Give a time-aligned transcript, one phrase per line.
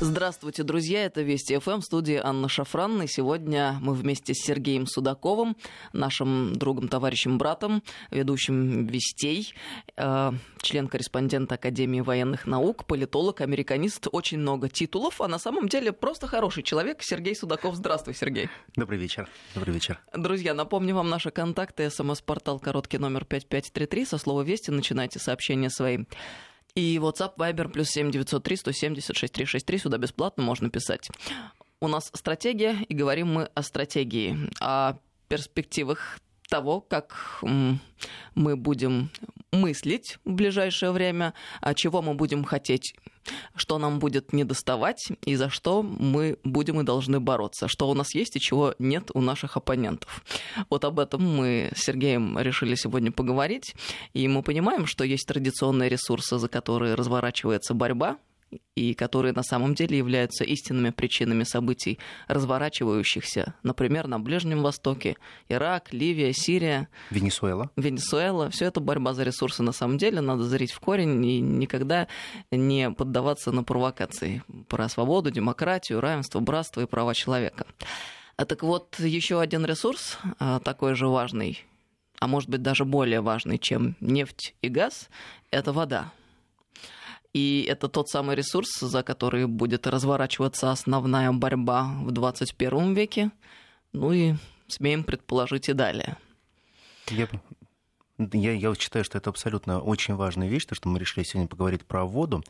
[0.00, 1.04] Здравствуйте, друзья!
[1.04, 3.02] Это Вести ФМ, студии Анна Шафран.
[3.02, 5.56] И сегодня мы вместе с Сергеем Судаковым,
[5.92, 9.54] нашим другом, товарищем, братом, ведущим Вестей,
[9.96, 16.26] э, член-корреспондент Академии военных наук, политолог, американист, очень много титулов, а на самом деле просто
[16.26, 17.00] хороший человек.
[17.00, 17.76] Сергей Судаков.
[17.76, 18.48] Здравствуй, Сергей.
[18.74, 19.28] Добрый вечер.
[19.54, 20.00] Добрый вечер.
[20.12, 21.88] Друзья, напомню вам наши контакты.
[21.88, 24.06] СМС-портал короткий номер 5533.
[24.06, 25.98] Со слова «Вести» начинайте сообщения свои.
[26.76, 29.78] И WhatsApp, Viber, плюс 7 903 170 6363.
[29.78, 31.08] Сюда бесплатно можно писать.
[31.80, 34.94] У нас стратегия, и говорим мы о стратегии, о
[35.28, 37.40] перспективах того, как
[38.34, 39.10] мы будем
[39.52, 42.94] мыслить в ближайшее время, а чего мы будем хотеть,
[43.54, 48.14] что нам будет недоставать и за что мы будем и должны бороться, что у нас
[48.14, 50.24] есть и чего нет у наших оппонентов.
[50.70, 53.74] Вот об этом мы с Сергеем решили сегодня поговорить,
[54.12, 58.18] и мы понимаем, что есть традиционные ресурсы, за которые разворачивается борьба,
[58.74, 65.16] и которые на самом деле являются истинными причинами событий, разворачивающихся, например, на Ближнем Востоке,
[65.48, 66.88] Ирак, Ливия, Сирия.
[67.10, 67.70] Венесуэла.
[67.76, 68.50] Венесуэла.
[68.50, 70.20] Все это борьба за ресурсы на самом деле.
[70.20, 72.08] Надо зрить в корень и никогда
[72.50, 77.66] не поддаваться на провокации про свободу, демократию, равенство, братство и права человека.
[78.36, 81.64] А так вот, еще один ресурс, а, такой же важный,
[82.18, 85.08] а может быть даже более важный, чем нефть и газ,
[85.50, 86.12] это вода.
[87.34, 93.32] И это тот самый ресурс, за который будет разворачиваться основная борьба в 21 веке.
[93.92, 94.34] Ну и
[94.68, 96.16] смеем предположить и далее.
[97.10, 97.28] Я,
[98.18, 101.84] я, я считаю, что это абсолютно очень важная вещь, то, что мы решили сегодня поговорить
[101.84, 102.42] про воду.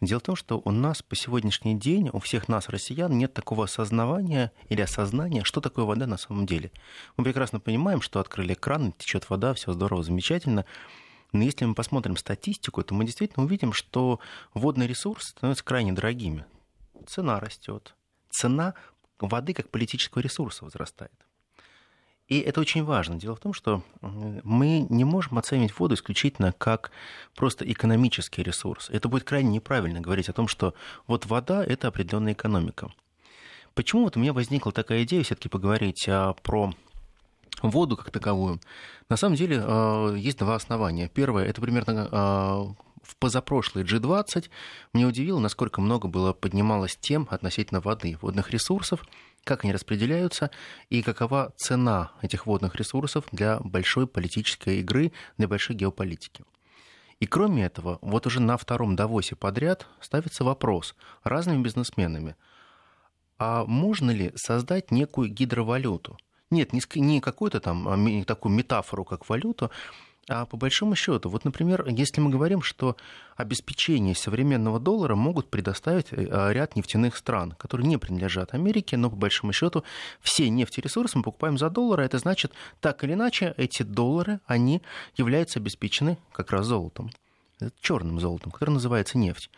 [0.00, 3.64] Дело в том, что у нас по сегодняшний день, у всех нас, россиян, нет такого
[3.64, 6.70] осознавания или осознания, что такое вода на самом деле.
[7.16, 10.64] Мы прекрасно понимаем, что открыли кран, течет вода, все здорово, замечательно.
[11.32, 14.20] Но если мы посмотрим статистику, то мы действительно увидим, что
[14.54, 16.46] водные ресурсы становятся крайне дорогими.
[17.06, 17.94] Цена растет.
[18.30, 18.74] Цена
[19.18, 21.12] воды как политического ресурса возрастает.
[22.28, 23.16] И это очень важно.
[23.16, 26.90] Дело в том, что мы не можем оценивать воду исключительно как
[27.34, 28.90] просто экономический ресурс.
[28.90, 30.74] Это будет крайне неправильно говорить о том, что
[31.06, 32.90] вот вода– это определенная экономика.
[33.72, 36.74] Почему вот у меня возникла такая идея все-таки поговорить а, про
[37.62, 38.60] воду как таковую,
[39.08, 41.08] на самом деле э, есть два основания.
[41.08, 44.50] Первое, это примерно э, в позапрошлый G20
[44.92, 49.04] мне удивило, насколько много было поднималось тем относительно воды, водных ресурсов,
[49.44, 50.50] как они распределяются
[50.90, 56.44] и какова цена этих водных ресурсов для большой политической игры, для большой геополитики.
[57.20, 62.36] И кроме этого, вот уже на втором Давосе подряд ставится вопрос разными бизнесменами,
[63.38, 66.18] а можно ли создать некую гидровалюту–
[66.50, 69.70] нет, не, какую-то там а, такую метафору, как валюту,
[70.28, 72.96] а по большому счету, вот, например, если мы говорим, что
[73.36, 79.08] обеспечение современного доллара могут предоставить э, а, ряд нефтяных стран, которые не принадлежат Америке, но
[79.08, 79.84] по большому счету
[80.20, 84.82] все нефтересурсы мы покупаем за доллары, это значит, так или иначе, эти доллары, они
[85.16, 87.10] являются обеспечены как раз золотом,
[87.80, 89.50] черным золотом, который называется нефть.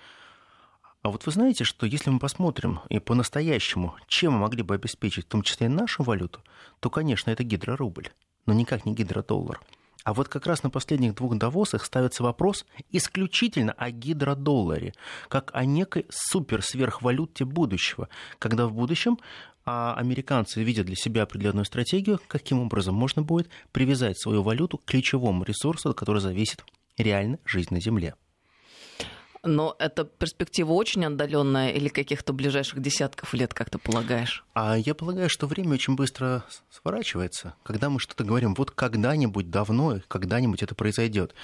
[1.02, 5.24] А вот вы знаете, что если мы посмотрим и по-настоящему, чем мы могли бы обеспечить,
[5.24, 6.40] в том числе и нашу валюту,
[6.80, 8.10] то, конечно, это гидрорубль,
[8.44, 9.60] но никак не гидродоллар.
[10.04, 14.94] А вот как раз на последних двух Давосах ставится вопрос исключительно о гидродолларе,
[15.28, 18.08] как о некой супер-сверхвалюте будущего,
[18.38, 19.18] когда в будущем
[19.66, 24.84] а американцы видят для себя определенную стратегию, каким образом можно будет привязать свою валюту к
[24.86, 26.64] ключевому ресурсу, от которого зависит
[26.96, 28.14] реально жизнь на Земле.
[29.42, 34.44] Но эта перспектива очень отдаленная или каких-то ближайших десятков лет, как ты полагаешь?
[34.52, 37.54] А я полагаю, что время очень быстро сворачивается.
[37.62, 41.34] Когда мы что-то говорим, вот когда-нибудь давно, когда-нибудь это произойдет.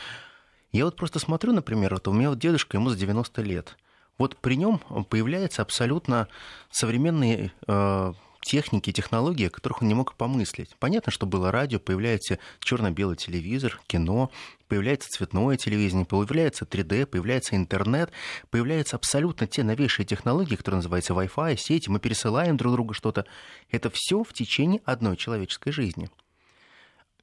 [0.73, 3.77] Я вот просто смотрю, например, вот у меня вот дедушка, ему за 90 лет.
[4.19, 4.78] Вот при нем
[5.09, 6.28] появляются абсолютно
[6.71, 8.13] современные э,
[8.47, 10.77] техники, технологии, о которых он не мог помыслить.
[10.79, 14.31] Понятно, что было радио, появляется черно-белый телевизор, кино,
[14.69, 18.11] появляется цветное телевидение, появляется 3D, появляется интернет,
[18.51, 23.27] появляются абсолютно те новейшие технологии, которые называются Wi-Fi, сети, мы пересылаем друг другу что-то.
[23.71, 26.09] Это все в течение одной человеческой жизни.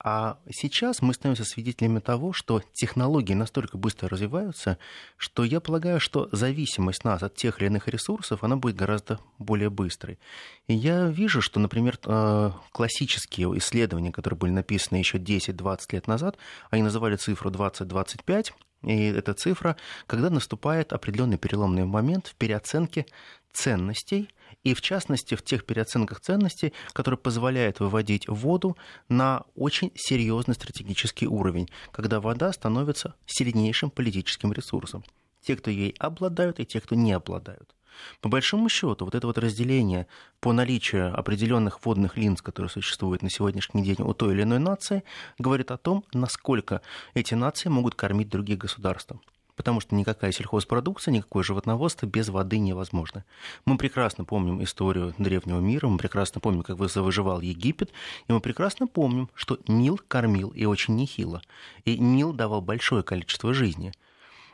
[0.05, 4.77] А сейчас мы становимся свидетелями того, что технологии настолько быстро развиваются,
[5.15, 9.69] что я полагаю, что зависимость нас от тех или иных ресурсов, она будет гораздо более
[9.69, 10.19] быстрой.
[10.67, 16.37] И я вижу, что, например, э, классические исследования, которые были написаны еще 10-20 лет назад,
[16.69, 18.51] они называли цифру 20-25,
[18.83, 23.05] и эта цифра, когда наступает определенный переломный момент в переоценке
[23.53, 24.27] ценностей–
[24.63, 28.77] и в частности в тех переоценках ценностей, которые позволяют выводить воду
[29.09, 35.03] на очень серьезный стратегический уровень, когда вода становится сильнейшим политическим ресурсом.
[35.41, 37.75] Те, кто ей обладают, и те, кто не обладают.
[38.21, 40.07] По большому счету, вот это вот разделение
[40.39, 45.03] по наличию определенных водных линз, которые существуют на сегодняшний день у той или иной нации,
[45.37, 46.81] говорит о том, насколько
[47.13, 49.19] эти нации могут кормить другие государства
[49.55, 53.25] потому что никакая сельхозпродукция, никакое животноводство без воды невозможно.
[53.65, 57.91] Мы прекрасно помним историю древнего мира, мы прекрасно помним, как выживал Египет,
[58.27, 61.41] и мы прекрасно помним, что Нил кормил и очень нехило,
[61.85, 63.91] и Нил давал большое количество жизни.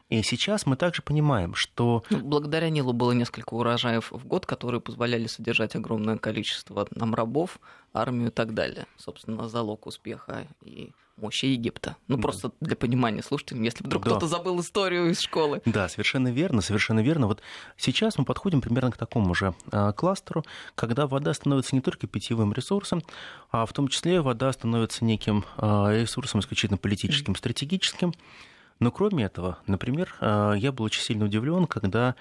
[0.10, 2.04] И сейчас мы также понимаем, что...
[2.10, 7.60] Ну, благодаря Нилу было несколько урожаев в год, которые позволяли содержать огромное количество нам рабов,
[7.94, 8.88] армию и так далее.
[8.98, 11.96] Собственно, залог успеха и мощи Египта.
[12.08, 12.22] Ну, да.
[12.22, 14.12] просто для понимания слушайте, если вдруг да.
[14.12, 15.62] кто-то забыл историю из школы.
[15.66, 17.28] Да, совершенно верно, совершенно верно.
[17.28, 17.42] Вот
[17.78, 20.44] сейчас мы подходим примерно к такому же а, кластеру,
[20.76, 23.02] когда вода становится не только питьевым ресурсом,
[23.52, 28.14] а в том числе вода становится неким а, ресурсом исключительно политическим, стратегическим.
[28.80, 32.16] Но кроме этого, например, а, я был очень сильно удивлен, когда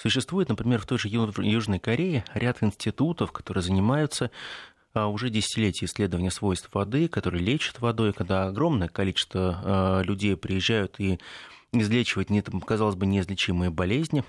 [0.00, 4.30] Существует, например, в той же Южной Корее ряд институтов, которые занимаются
[4.94, 11.18] уже десятилетия исследования свойств воды, которые лечат водой, когда огромное количество а, людей приезжают и
[11.72, 14.24] излечивать, не, казалось бы, неизлечимые болезни.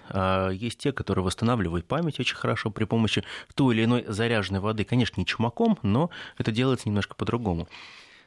[0.53, 3.23] Есть те, которые восстанавливают память очень хорошо при помощи
[3.55, 4.83] той или иной заряженной воды.
[4.83, 7.67] Конечно, не чумаком, но это делается немножко по-другому.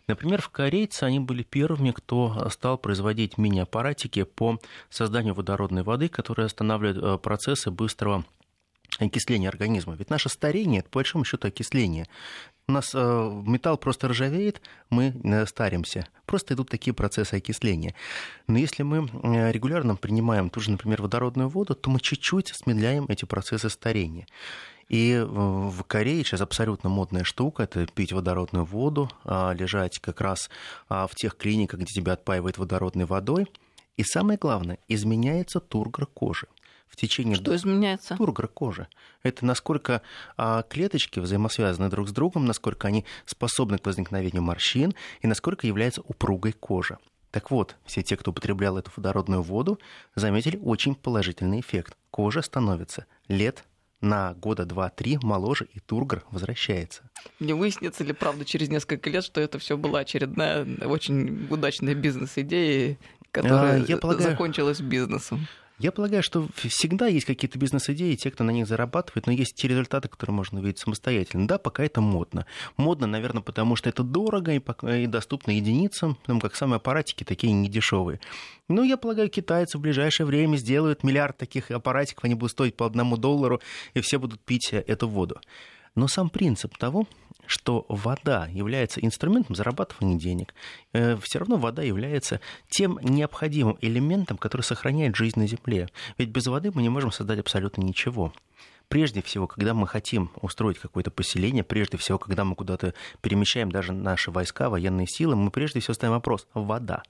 [0.06, 4.58] Например, в корейцы они были первыми, кто стал производить мини-аппаратики по
[4.90, 8.24] созданию водородной воды, которые останавливают э, процессы быстрого
[8.98, 9.94] окисления организма.
[9.94, 12.06] Ведь наше старение– это, по большому счету, окисление.
[12.66, 16.06] У нас э, металл просто ржавеет, мы э, старимся.
[16.26, 17.94] Просто идут такие процессы окисления.
[18.46, 19.08] Но если мы
[19.52, 24.26] регулярно принимаем ту же, например, водородную воду, то мы чуть-чуть смедляем эти процессы старения.
[24.88, 30.50] И в Корее сейчас абсолютно модная штука– это пить водородную воду, а, лежать как раз
[30.88, 33.46] а, в тех клиниках, где тебя отпаивают водородной водой.
[33.96, 36.48] И самое главное, изменяется тургор кожи.
[36.88, 37.36] В течение...
[37.36, 38.16] Что изменяется?
[38.16, 38.88] Тургор кожи.
[39.22, 40.02] Это насколько
[40.36, 46.02] а, клеточки взаимосвязаны друг с другом, насколько они способны к возникновению морщин и насколько является
[46.02, 46.98] упругой кожа.
[47.30, 49.80] Так вот, все те, кто употреблял эту водородную воду,
[50.14, 51.96] заметили очень положительный эффект.
[52.12, 53.64] Кожа становится лет
[54.00, 57.02] на года два-три моложе, и Тургор возвращается.
[57.40, 62.98] Не выяснится ли, правда, через несколько лет, что это все была очередная очень удачная бизнес-идея,
[63.32, 64.30] которая а, я полагаю...
[64.30, 65.48] закончилась бизнесом?
[65.78, 69.66] Я полагаю, что всегда есть какие-то бизнес-идеи, те, кто на них зарабатывает, но есть те
[69.66, 71.48] результаты, которые можно увидеть самостоятельно.
[71.48, 72.46] Да, пока это модно.
[72.76, 74.60] Модно, наверное, потому что это дорого и,
[75.02, 78.20] и доступно единицам, потому как сами аппаратики такие недешевые.
[78.68, 82.86] Ну, я полагаю, китайцы в ближайшее время сделают миллиард таких аппаратиков, они будут стоить по
[82.86, 83.60] одному доллару,
[83.94, 85.40] и все будут пить эту воду.
[85.96, 87.06] Но сам принцип того,
[87.46, 90.54] что вода является инструментом зарабатывания денег,
[90.92, 95.88] э, все равно вода является тем необходимым элементом, который сохраняет жизнь на Земле.
[96.18, 98.32] Ведь без воды мы не можем создать абсолютно ничего.
[98.88, 103.92] Прежде всего, когда мы хотим устроить какое-то поселение, прежде всего, когда мы куда-то перемещаем даже
[103.92, 107.02] наши войска, военные силы, мы прежде всего ставим вопрос– вода.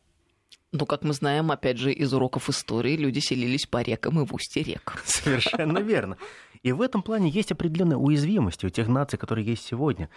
[0.73, 4.35] Ну, как мы знаем, опять же, из уроков истории люди селились по рекам и в
[4.35, 5.01] устье рек.
[5.05, 6.17] Совершенно верно.
[6.65, 10.09] И в этом плане есть определенная уязвимость у тех наций, которые есть сегодня.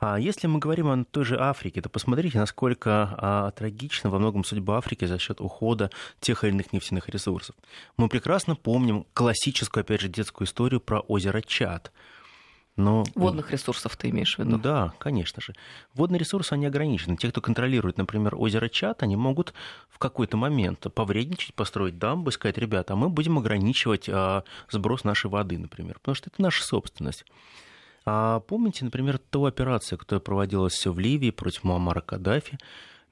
[0.00, 4.42] А если мы говорим о той же Африке, то посмотрите, насколько а, трагична во многом
[4.42, 7.54] судьба Африки за счет ухода тех или иных нефтяных ресурсов.
[7.96, 11.92] Мы прекрасно помним классическую, опять же, детскую историю про озеро Чад–
[12.76, 13.04] но...
[13.14, 14.58] Водных ресурсов ты имеешь в виду?
[14.58, 15.54] Да, конечно же.
[15.94, 17.16] Водные ресурсы, они ограничены.
[17.16, 19.52] Те, кто контролирует, например, озеро Чат, они могут
[19.88, 25.30] в какой-то момент повредничать, построить дамбы, сказать, ребята, а мы будем ограничивать а, сброс нашей
[25.30, 27.24] воды, например, потому что это наша собственность.
[28.06, 32.58] А помните, например, ту операцию, которая проводилась в Ливии против Муаммара Каддафи,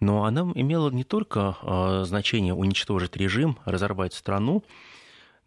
[0.01, 4.63] но она имела не только а, значение уничтожить режим, разорвать страну,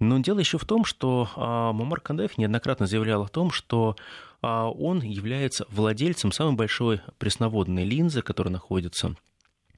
[0.01, 3.95] но дело еще в том, что а, Мумар Кандаев неоднократно заявлял о том, что
[4.41, 9.15] а, он является владельцем самой большой пресноводной линзы, которая находится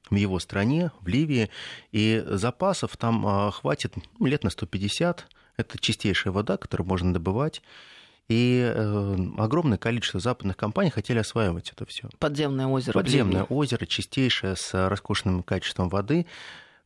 [0.08, 1.50] в его стране, в Ливии,
[1.92, 5.26] и запасов там а, хватит ну, лет на 150.
[5.58, 7.62] Это чистейшая вода, которую можно добывать.
[8.26, 12.08] И э, огромное количество западных компаний хотели осваивать это все.
[12.18, 12.94] Подземное озеро.
[12.94, 16.24] Подземное озеро, чистейшее, с роскошным качеством воды.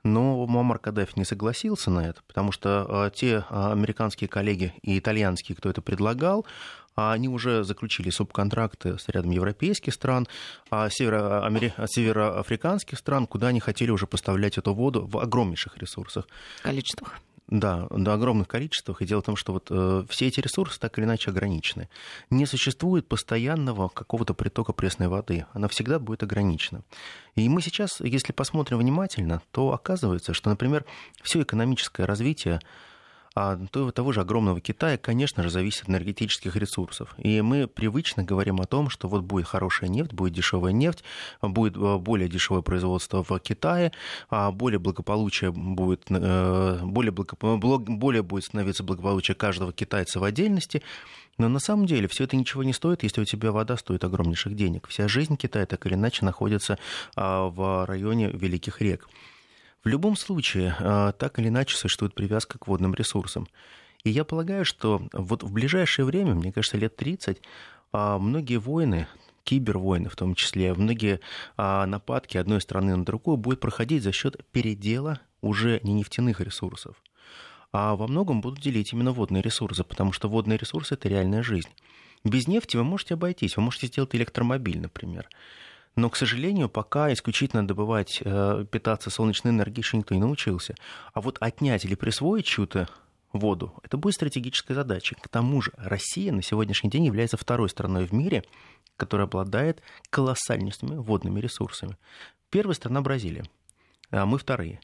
[0.09, 4.99] Но Муаммар Каддафи не согласился на это, потому что а, те а, американские коллеги и
[4.99, 6.47] итальянские, кто это предлагал,
[6.95, 10.27] они уже заключили субконтракты с рядом европейских стран,
[10.71, 11.49] а северо
[11.87, 16.27] североафриканских стран, куда они хотели уже поставлять эту воду в огромнейших ресурсах.
[16.63, 17.21] Количествах.
[17.49, 19.01] Да, до огромных количествах.
[19.01, 21.89] И дело в том, что вот э, все эти ресурсы так или иначе ограничены.
[22.29, 25.47] Не существует постоянного какого-то притока пресной воды.
[25.55, 26.83] Она всегда будет ограничена.
[27.37, 30.85] И мы сейчас, если посмотрим внимательно, то оказывается, что, например,
[31.23, 32.61] все экономическое развитие
[33.41, 33.57] а
[33.93, 37.15] того же огромного Китая, конечно же, зависит от энергетических ресурсов.
[37.19, 41.05] И мы привычно говорим о том, что вот будет хорошая нефть, будет дешевая нефть,
[41.41, 43.93] будет э, более дешевое производство в Китае,
[44.29, 50.83] а более благополучие будет, э, более, благо, более будет становиться благополучие каждого китайца в отдельности.
[51.37, 54.57] Но на самом деле все это ничего не стоит, если у тебя вода стоит огромнейших
[54.57, 54.89] денег.
[54.89, 56.77] Вся жизнь Китая так или иначе находится
[57.15, 59.09] а, в районе великих рек.
[59.89, 63.49] В любом случае, а, так или иначе существует привязка к водным ресурсам.
[64.05, 67.41] И я полагаю, что вот в ближайшее время, мне кажется, лет 30,
[67.93, 69.07] а, многие войны,
[69.45, 71.21] кибервойны в том числе, многие
[71.57, 76.97] нападки одной страны на другую будут проходить за счет передела уже не нефтяных ресурсов,
[77.73, 81.71] а во многом будут делить именно водные ресурсы, потому что водные ресурсы– это реальная жизнь.
[82.25, 85.31] Без нефти вы можете обойтись, вы можете сделать электромобиль, например.
[85.99, 90.77] Но, к сожалению, пока исключительно добывать, э, питаться солнечной энергией еще никто не научился.
[91.13, 92.89] А вот отнять или присвоить чью-то
[93.33, 95.17] воду, это будет стратегическая задача.
[95.21, 98.45] К тому же Россия на сегодняшний день является второй страной в мире,
[98.97, 101.97] которая обладает колоссальными водными ресурсами.
[102.49, 103.43] Первая страна Бразилия,
[104.13, 104.79] а мы вторые.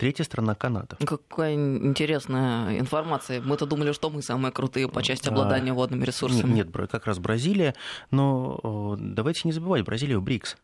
[0.00, 0.96] Третья страна Канада.
[1.04, 3.42] Какая интересная информация.
[3.42, 6.54] Мы-то думали, что мы самые крутые по части обладания водными ресурсами.
[6.54, 7.74] Нет, как раз Бразилия.
[8.10, 10.56] Но давайте не забывать, Бразилия в БРИКС.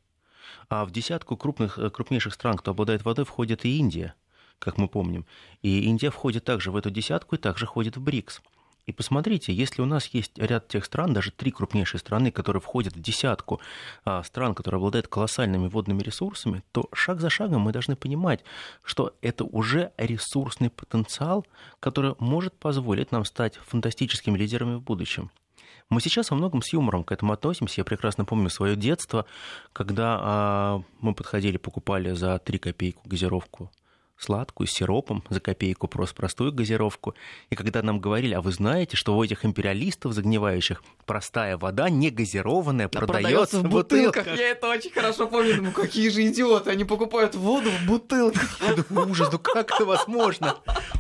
[0.71, 4.15] А в десятку крупных, э, крупнейших стран, кто обладает водой, входит и Индия,
[4.59, 5.27] как мы помним.
[5.61, 8.41] И Индия входит также в эту десятку и также входит в БРИКС.
[8.87, 12.95] И посмотрите, если у нас есть ряд тех стран, даже три крупнейшие страны, которые входят
[12.95, 13.61] в десятку
[14.05, 18.45] а, стран, которые обладают колоссальными водными ресурсами, то шаг за шагом мы должны понимать,
[18.85, 21.45] что это уже ресурсный потенциал,
[21.81, 25.33] который может позволить нам стать фантастическими лидерами в будущем.
[25.89, 27.81] Мы сейчас во многом с юмором к этому относимся.
[27.81, 29.27] Я прекрасно помню свое детство,
[29.73, 33.73] когда а, мы подходили, покупали за 3 копейки газировку
[34.19, 37.15] сладкую, с сиропом, за копейку просто простую газировку.
[37.51, 42.11] И когда нам говорили, а вы знаете, что у этих империалистов загнивающих простая вода, не
[42.11, 44.25] газированная, продается, в бутылках.
[44.25, 44.39] бутылках.
[44.39, 45.63] Я это очень хорошо помню.
[45.63, 48.61] Ну какие же идиоты, они покупают воду в бутылках.
[48.61, 50.57] Я думаю, ужас, ну как это возможно?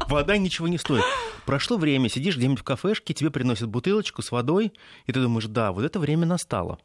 [0.08, 1.04] Вода ничего не стоит.
[1.44, 4.72] Прошло время, сидишь где-нибудь в кафешке, тебе приносят бутылочку с водой,
[5.06, 6.78] и ты думаешь, да, вот это время настало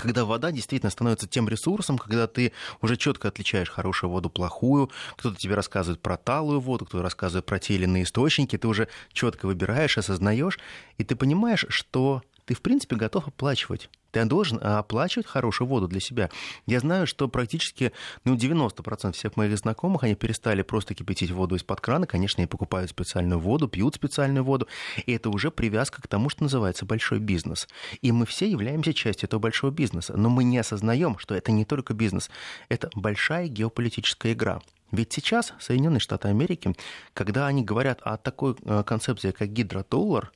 [0.00, 5.36] когда вода действительно становится тем ресурсом, когда ты уже четко отличаешь хорошую воду, плохую, кто-то
[5.36, 9.46] тебе рассказывает про талую воду, кто-то рассказывает про те или иные источники, ты уже четко
[9.46, 10.58] выбираешь, осознаешь,
[10.98, 13.88] и ты понимаешь, что ты, в принципе, готов оплачивать.
[14.10, 16.30] Ты должен оплачивать хорошую воду для себя.
[16.66, 17.92] Я знаю, что практически
[18.24, 22.06] ну, 90% всех моих знакомых, они перестали просто кипятить воду из-под крана.
[22.06, 24.66] Конечно, они покупают специальную воду, пьют специальную воду.
[25.06, 27.68] И это уже привязка к тому, что называется большой бизнес.
[28.02, 30.16] И мы все являемся частью этого большого бизнеса.
[30.16, 32.30] Но мы не осознаем, что это не только бизнес.
[32.68, 34.60] Это большая геополитическая игра.
[34.92, 36.74] Ведь сейчас Соединенные Штаты Америки,
[37.14, 40.32] когда они говорят о такой э, концепции, как гидродоллар,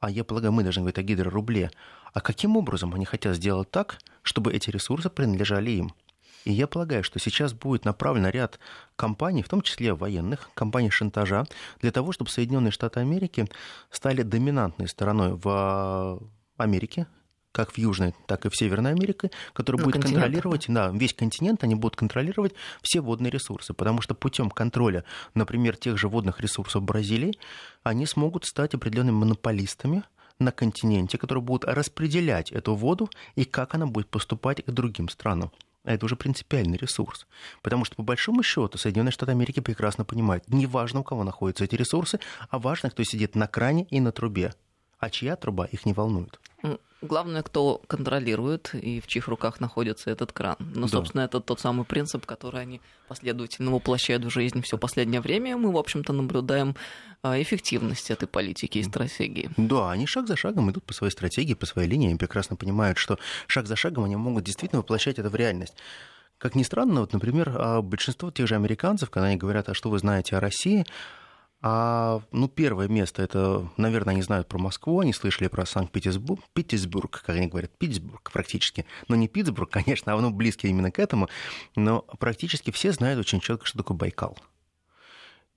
[0.00, 1.70] а я полагаю, мы должны говорить о гидрорубле,
[2.12, 5.94] а каким образом они хотят сделать так, чтобы эти ресурсы принадлежали им?
[6.44, 8.58] И я полагаю, что сейчас будет направлен ряд
[8.96, 11.46] компаний, в том числе военных, компаний шантажа,
[11.80, 13.48] для того, чтобы Соединенные Штаты Америки
[13.90, 16.20] стали доминантной стороной в
[16.56, 17.06] Америке,
[17.52, 21.74] как в Южной, так и в Северной Америке, которая будет контролировать да, весь континент, они
[21.74, 25.04] будут контролировать все водные ресурсы, потому что путем контроля,
[25.34, 27.38] например, тех же водных ресурсов Бразилии,
[27.82, 30.02] они смогут стать определенными монополистами
[30.42, 35.50] на континенте, которые будут распределять эту воду и как она будет поступать к другим странам.
[35.84, 37.26] А это уже принципиальный ресурс.
[37.62, 41.64] Потому что, по большому счету, Соединенные Штаты Америки прекрасно понимают, не важно, у кого находятся
[41.64, 42.20] эти ресурсы,
[42.50, 44.52] а важно, кто сидит на кране и на трубе.
[45.02, 46.38] А чья труба их не волнует.
[47.00, 50.54] Главное, кто контролирует и в чьих руках находится этот кран.
[50.60, 50.88] Но, да.
[50.88, 55.56] собственно, это тот самый принцип, который они последовательно воплощают в жизнь все последнее время.
[55.56, 56.76] Мы, в общем-то, наблюдаем
[57.24, 59.50] а, эффективность этой политики и стратегии.
[59.56, 62.10] Да, они шаг за шагом идут по своей стратегии, по своей линии.
[62.10, 63.18] Они прекрасно понимают, что
[63.48, 65.74] шаг за шагом они могут действительно воплощать это в реальность.
[66.38, 69.90] Как ни странно, вот, например, а, большинство тех же американцев, когда они говорят, а что
[69.90, 70.86] вы знаете о России,
[71.64, 77.22] а, ну, первое место, это, наверное, они знают про Москву, они слышали про Санкт-Петербург, Петербург,
[77.24, 78.84] как они говорят, Питтсбург практически.
[79.06, 81.28] Но не Питтсбург, конечно, а оно близко именно к этому,
[81.76, 84.36] но практически все знают очень четко, что такое Байкал.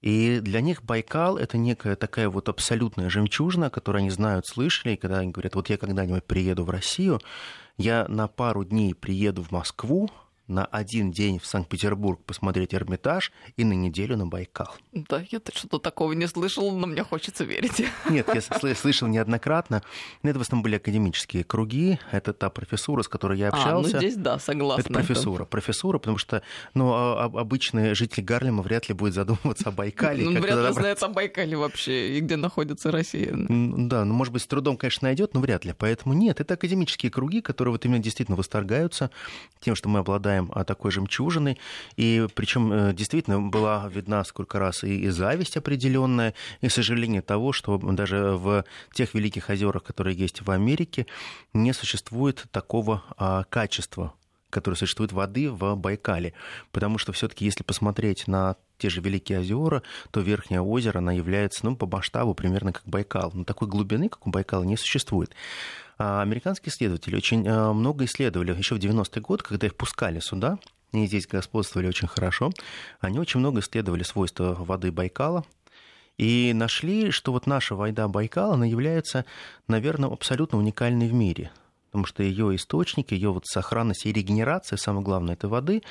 [0.01, 4.97] И для них Байкал— это некая такая вот абсолютная жемчужина, которую они знают, слышали, и
[4.97, 7.19] когда они говорят, вот я когда-нибудь приеду в Россию,
[7.77, 10.12] я на пару дней приеду в Москву,
[10.47, 14.75] на один день в Санкт-Петербург посмотреть Эрмитаж и на неделю на Байкал.
[14.93, 17.83] Да, я что-то такого не слышал, но мне хочется верить.
[18.09, 19.81] Нет, я слышал неоднократно.
[20.23, 21.99] Но это в основном были академические круги.
[22.11, 23.89] Это та профессура, с которой я общался.
[23.89, 24.81] А, ну здесь да, согласна.
[24.81, 25.43] Это профессура.
[25.43, 25.49] Это...
[25.49, 30.23] Профессура, потому что ну, а, а, обычный житель Гарлема вряд ли будет задумываться о Байкале.
[30.23, 33.31] Ну, вряд ли знает о Байкале вообще и где находится Россия.
[33.33, 35.73] Да, ну, может быть, с трудом, конечно, найдет, но вряд ли.
[35.77, 39.09] Поэтому нет, это академические круги, которые вот именно действительно восторгаются
[39.59, 41.57] тем, что мы обладаем а, такой жемчужиной.
[41.95, 47.53] И причем э, действительно была видна сколько раз и, и зависть определенная, и сожаление того,
[47.53, 51.05] что даже в тех великих озерах, которые есть в Америке,
[51.53, 54.13] не существует такого а, качества
[54.55, 56.33] которое существует воды в Байкале.
[56.71, 61.65] Потому что все-таки, если посмотреть на те же Великие озера, то Верхнее озеро, она является,
[61.65, 63.31] ну, по масштабу примерно как Байкал.
[63.33, 65.35] Но такой глубины, как у Байкала, не существует.
[65.97, 70.57] А американские исследователи очень э, много исследовали еще в 90-е годы, когда их пускали сюда,
[70.91, 72.51] и здесь господствовали очень хорошо.
[72.99, 75.45] Они очень много исследовали свойства воды Байкала,
[76.17, 79.25] и нашли, что вот наша вода Байкала, она является,
[79.67, 81.51] наверное, абсолютно уникальной в мире.
[81.87, 85.81] Потому что ее источник, ее вот сохранность и регенерация, самое главное, этой воды,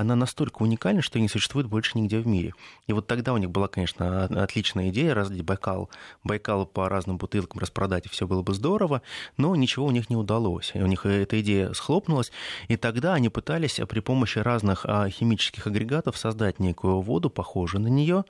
[0.00, 2.52] она настолько уникальна, что не существует больше нигде в мире.
[2.86, 5.90] И вот тогда у них была, конечно, отличная идея разлить Байкал,
[6.22, 9.02] Байкал по разным бутылкам распродать, и все было бы здорово,
[9.36, 10.72] но ничего у них не удалось.
[10.74, 12.30] У них эта идея схлопнулась,
[12.68, 17.88] и тогда они пытались при помощи разных а, химических агрегатов создать некую воду, похожую на
[17.88, 18.24] нее,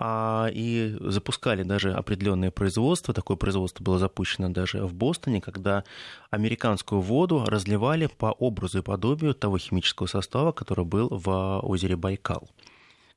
[0.00, 3.12] а, и запускали даже определенные производства.
[3.12, 5.82] Такое производство было запущено даже в Бостоне, когда
[6.30, 12.48] американскую воду разливали по образу и подобию того химического состава, который был в озере Байкал.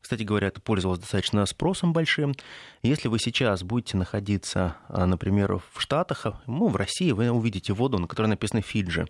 [0.01, 2.33] Кстати говоря, это пользовалось достаточно спросом большим.
[2.81, 8.00] Если вы сейчас будете находиться, а, например, в Штатах, ну, в России, вы увидите воду,
[8.00, 9.07] на которой написано «Фиджи».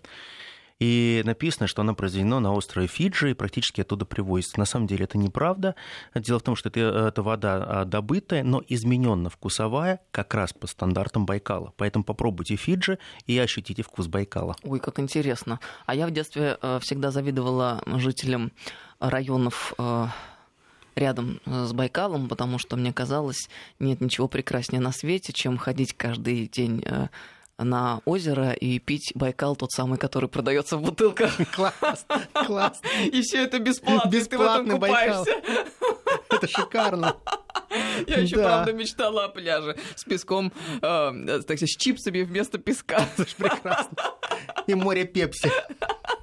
[0.82, 4.58] И написано, что оно произведено на острове Фиджи и практически оттуда привозится.
[4.58, 5.76] На самом деле это неправда.
[6.12, 10.66] Дело в том, что это, это вода а, добытая, но измененно вкусовая как раз по
[10.66, 11.72] стандартам Байкала.
[11.76, 12.98] Поэтому попробуйте Фиджи
[13.28, 14.56] и ощутите вкус Байкала.
[14.64, 15.60] Ой, как интересно.
[15.86, 18.50] А я в детстве э, всегда завидовала жителям
[18.98, 20.06] районов э,
[20.96, 23.48] рядом э, с Байкалом, потому что мне казалось,
[23.78, 26.84] нет ничего прекраснее на свете, чем ходить каждый день
[27.58, 31.32] на озеро и пить Байкал тот самый, который продается в бутылках.
[31.54, 32.80] Класс, класс.
[33.04, 35.42] И все это бесплатно, Бесплатный ты в этом купаешься.
[36.30, 37.16] Это шикарно.
[38.06, 38.44] Я еще, да.
[38.44, 43.06] правда, мечтала о пляже с песком, э, так с чипсами вместо песка.
[43.16, 43.96] Это ж прекрасно.
[44.66, 45.50] И море пепси.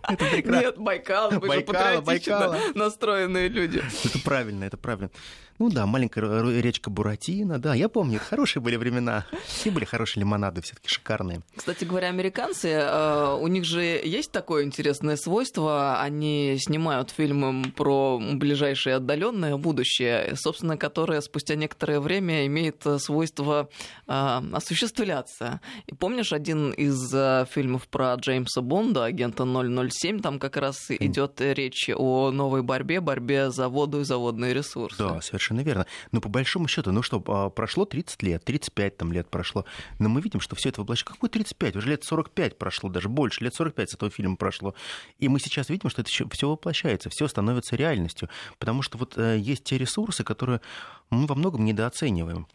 [0.08, 0.66] Это прекрасно.
[0.66, 2.58] Нет, Байкал, вы Байкала, же Байкала.
[2.74, 3.82] настроенные люди.
[4.06, 5.12] Это правильно, это правильно.
[5.60, 9.26] Ну да, маленькая речка Буратино, да, я помню, хорошие были времена.
[9.46, 11.42] Все были хорошие лимонады, все таки шикарные.
[11.54, 18.20] Кстати говоря, американцы, э, у них же есть такое интересное свойство, они снимают фильмы про
[18.20, 23.70] ближайшее отдаленное будущее, собственно, которое спустя некоторое время имеет свойство
[24.08, 25.62] э, осуществляться.
[25.88, 31.42] И помнишь один из э, фильмов про Джеймса Бонда, агента 007, там как раз идет
[31.42, 34.98] речь о новой борьбе, борьбе за воду и за водные ресурсы.
[34.98, 35.86] Да, совершенно верно.
[36.12, 39.66] Но по большому счету, ну что, а, прошло 30 лет, 35 там лет прошло,
[40.00, 41.14] но мы видим, что все это воплощается.
[41.14, 41.76] Какой 35?
[41.76, 44.74] Уже лет 45 прошло, даже больше, лет 45 с этого фильма прошло.
[45.18, 48.30] И мы сейчас видим, что это все воплощается, все становится реальностью.
[48.58, 50.62] Потому что вот э, есть те ресурсы, которые
[51.10, 52.48] мы во многом недооцениваем.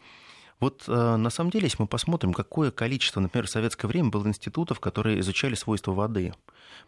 [0.59, 4.25] Вот э, на самом деле, если мы посмотрим, какое количество, например, в советское время было
[4.27, 6.33] институтов, которые изучали свойства воды.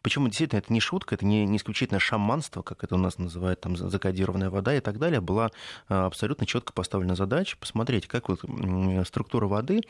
[0.02, 3.62] Почему действительно это не шутка, это не, не исключительно шаманство, как это у нас называют,
[3.62, 5.22] там закодированная вода и так далее.
[5.22, 5.52] Была
[5.90, 8.42] э, абсолютно четко поставлена задача посмотреть, как вот
[9.06, 9.82] структура воды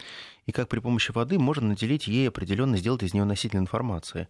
[0.45, 4.27] и как при помощи воды можно наделить ей определенно, сделать из нее носитель информации.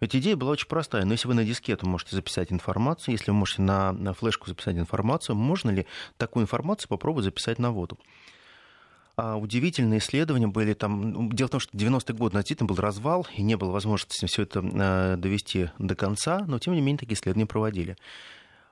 [0.00, 1.04] Ведь идея была очень простая.
[1.04, 4.76] Но если вы на дискету можете записать информацию, если вы можете на, на флешку записать
[4.76, 7.98] информацию, можно ли такую информацию попробовать записать на воду?
[9.20, 11.10] А удивительные исследования были там.
[11.10, 14.42] Ну, дело в том, что 90-й год действительно был развал, и не было возможности все
[14.42, 17.96] это э, довести до конца, но тем не менее такие исследования проводили.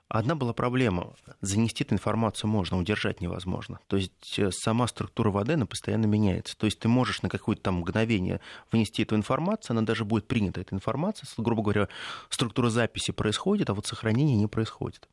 [0.07, 1.11] Одна была проблема.
[1.41, 3.81] Занести эту информацию можно, удержать невозможно.
[3.87, 6.57] То есть э, сама структура воды, она постоянно меняется.
[6.57, 8.39] То есть ты можешь на какое-то там мгновение
[8.71, 11.27] внести эту информацию, она даже будет принята, эта информация.
[11.35, 11.89] Грубо говоря,
[12.29, 15.09] структура записи происходит, а вот сохранение не происходит.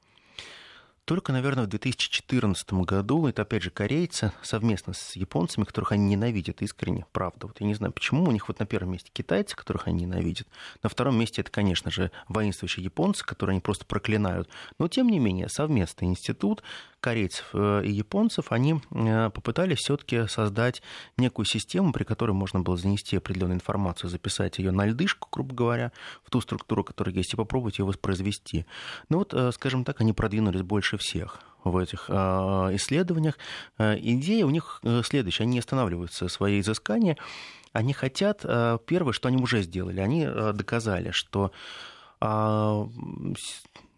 [1.05, 6.63] Только, наверное, в 2014 году, это опять же корейцы совместно с японцами, которых они ненавидят
[6.63, 7.47] искренне, правда.
[7.47, 10.49] Вот я не знаю, почему у них вот на первом месте китайцы, которых они ненавидят,
[10.83, 14.49] на втором месте это, конечно же, воинствующие японцы, которые они просто проклинают.
[14.79, 16.63] Но, тем не менее, совместный институт
[17.01, 20.81] корейцев э, и японцев, они э, попытались все-таки создать
[21.19, 25.93] некую систему, при которой можно было занести определенную информацию, записать ее на льдышку, грубо говоря,
[26.25, 28.65] в ту структуру, которая есть, и попробовать ее воспроизвести.
[29.11, 33.39] Ну вот, э, скажем так, они продвинулись больше всех в этих исследованиях.
[33.79, 35.45] Идея у них следующая.
[35.45, 37.17] Они останавливаются свои изыскания.
[37.73, 38.43] Они хотят,
[38.87, 41.53] первое, что они уже сделали, они доказали, что
[42.21, 42.89] а,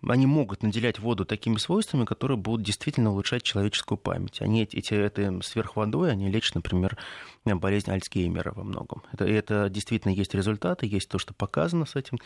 [0.08, 4.40] они могут наделять воду такими свойствами, которые будут действительно улучшать человеческую память.
[4.40, 6.96] Они эти, этой сверхводой, они лечат, например,
[7.44, 9.02] болезнь Альцгеймера во многом.
[9.12, 12.18] Это, это действительно есть результаты, есть то, что показано с этим.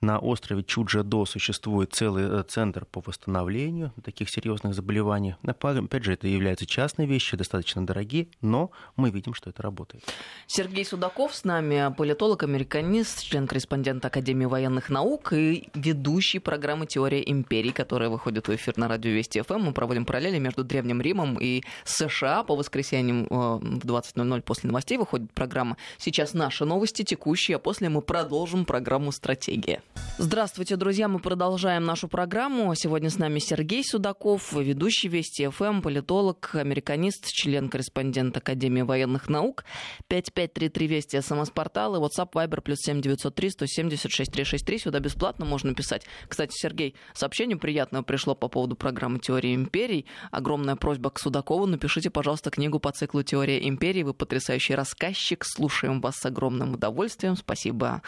[0.00, 5.34] На острове Чуджа-До существует целый э, центр по восстановлению таких серьезных заболеваний.
[5.42, 10.04] Опять же, это являются частные вещи, достаточно дорогие, но мы видим, что это работает.
[10.46, 17.70] Сергей Судаков с нами, политолог, американист, член-корреспондент Академии военных наук и ведущий программы «Теория империи»,
[17.70, 19.60] которая выходит в эфир на радио Вести ФМ.
[19.60, 24.98] Мы проводим параллели между Древним Римом и США по воскресеньям э, в 20.00 после новостей
[24.98, 29.82] выходит программа «Сейчас наши новости текущие», а после мы продолжим программу «Стратегия».
[30.18, 32.74] Здравствуйте, друзья, мы продолжаем нашу программу.
[32.74, 39.64] Сегодня с нами Сергей Судаков, ведущий Вести ФМ, политолог, американист, член-корреспондент Академии военных наук.
[40.08, 44.78] 5533 Вести, СМС-портал и WhatsApp Viber плюс 7903 176 363.
[44.78, 46.04] Сюда бесплатно можно писать.
[46.28, 50.06] Кстати, Сергей, сообщение приятное пришло по поводу программы «Теория империй».
[50.30, 51.66] Огромная просьба к Судакову.
[51.66, 54.02] Напишите, пожалуйста, книгу по циклу «Теория империй».
[54.02, 55.44] Вы потрясающий рассказчик.
[55.44, 57.36] Слушаем вас с огромным удовольствием.
[57.36, 58.02] Спасибо,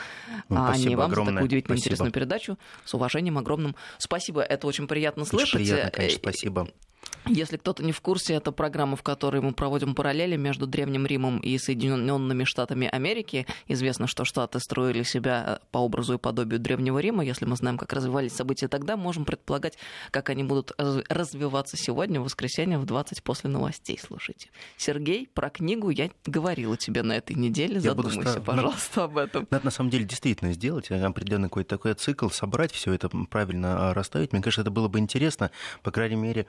[0.49, 1.33] ну, спасибо Ане, вам огромное.
[1.33, 1.95] за такую удивительную спасибо.
[1.95, 2.59] интересную передачу.
[2.85, 4.43] С уважением огромным спасибо.
[4.43, 5.55] Это очень приятно слышать.
[5.55, 6.69] Очень приятно, конечно, спасибо.
[7.27, 11.39] Если кто-то не в курсе, это программа, в которой мы проводим параллели между Древним Римом
[11.39, 13.47] и Соединенными Штатами Америки.
[13.67, 17.25] Известно, что Штаты строили себя по образу и подобию Древнего Рима.
[17.25, 19.79] Если мы знаем, как развивались события тогда, можем предполагать,
[20.11, 23.99] как они будут развиваться сегодня, в воскресенье, в 20 после новостей.
[24.01, 24.51] Слушайте.
[24.77, 27.75] Сергей, про книгу я говорила тебе на этой неделе.
[27.75, 28.43] Я Задумайся, буду...
[28.43, 29.49] пожалуйста, надо, об этом.
[29.51, 33.95] Надо на самом деле действительно сделать определенный какой-то такой цикл, собрать все это правильно а,
[33.95, 34.33] расставить.
[34.33, 35.51] Мне кажется, это было бы интересно,
[35.83, 36.47] по крайней мере,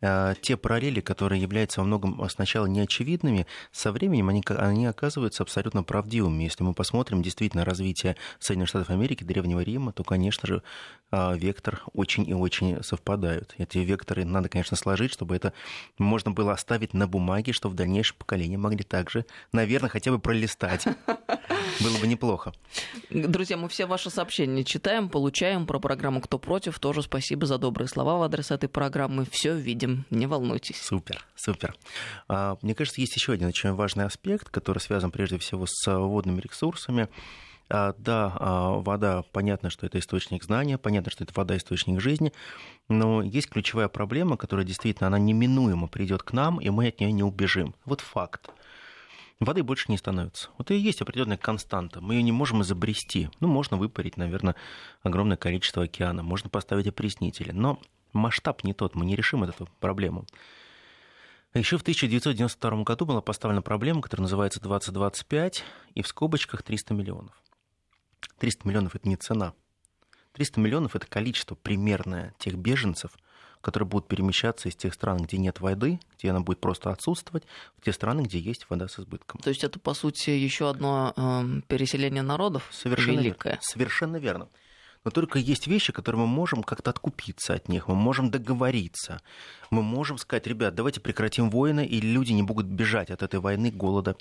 [0.00, 6.44] те параллели, которые являются во многом сначала неочевидными, со временем они, они оказываются абсолютно правдивыми.
[6.44, 10.62] Если мы посмотрим действительно развитие Соединенных Штатов Америки, Древнего Рима, то, конечно же,
[11.10, 13.54] а, вектор очень и очень совпадают.
[13.56, 15.54] Эти векторы надо, конечно, сложить, чтобы это
[15.96, 20.84] можно было оставить на бумаге, чтобы в дальнейшем поколения могли также, наверное, хотя бы пролистать.
[21.80, 22.52] Было бы неплохо.
[23.10, 26.78] Друзья, мы все ваши сообщения читаем, получаем про программу «Кто против».
[26.78, 29.26] Тоже спасибо за добрые слова в адрес этой программы.
[29.30, 30.80] Все видим, не волнуйтесь.
[30.80, 31.74] Супер, супер.
[32.28, 36.40] А, мне кажется, есть еще один очень важный аспект, который связан прежде всего с водными
[36.40, 37.08] ресурсами.
[37.70, 42.32] А, да, а, вода, понятно, что это источник знания, понятно, что это вода источник жизни,
[42.88, 47.12] но есть ключевая проблема, которая действительно, она неминуемо придет к нам, и мы от нее
[47.12, 47.74] не убежим.
[47.84, 48.50] Вот факт
[49.40, 50.48] воды больше не становится.
[50.58, 52.00] Вот и есть определенная константа.
[52.00, 53.28] Мы ее не можем изобрести.
[53.40, 54.56] Ну, можно выпарить, наверное,
[55.02, 57.52] огромное количество океана, можно поставить опреснители.
[57.52, 57.80] Но
[58.12, 60.26] масштаб не тот, мы не решим эту проблему.
[61.54, 67.42] Еще в 1992 году была поставлена проблема, которая называется 2025, и в скобочках 300 миллионов.
[68.38, 69.54] 300 миллионов– это не цена.
[70.32, 73.12] 300 миллионов– это количество примерное тех беженцев–
[73.60, 77.44] которые будут перемещаться из тех стран, где нет воды, где она будет просто отсутствовать,
[77.76, 79.40] в те страны, где есть вода с избытком.
[79.40, 83.50] То есть это, по сути, еще одно э, переселение народов Совершенно великое.
[83.50, 83.62] Верно.
[83.62, 84.48] Совершенно верно.
[85.04, 89.20] Но только есть вещи, которые мы можем как-то откупиться от них, мы можем договориться,
[89.70, 93.70] мы можем сказать, ребят, давайте прекратим войны, и люди не будут бежать от этой войны,
[93.70, 94.16] голода.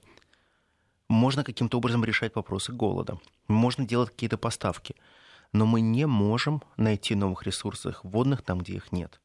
[1.10, 4.96] Можно каким-то образом решать вопросы голода, можно делать какие-то поставки,
[5.54, 9.20] но мы не можем найти новых ресурсов водных там, где их нет.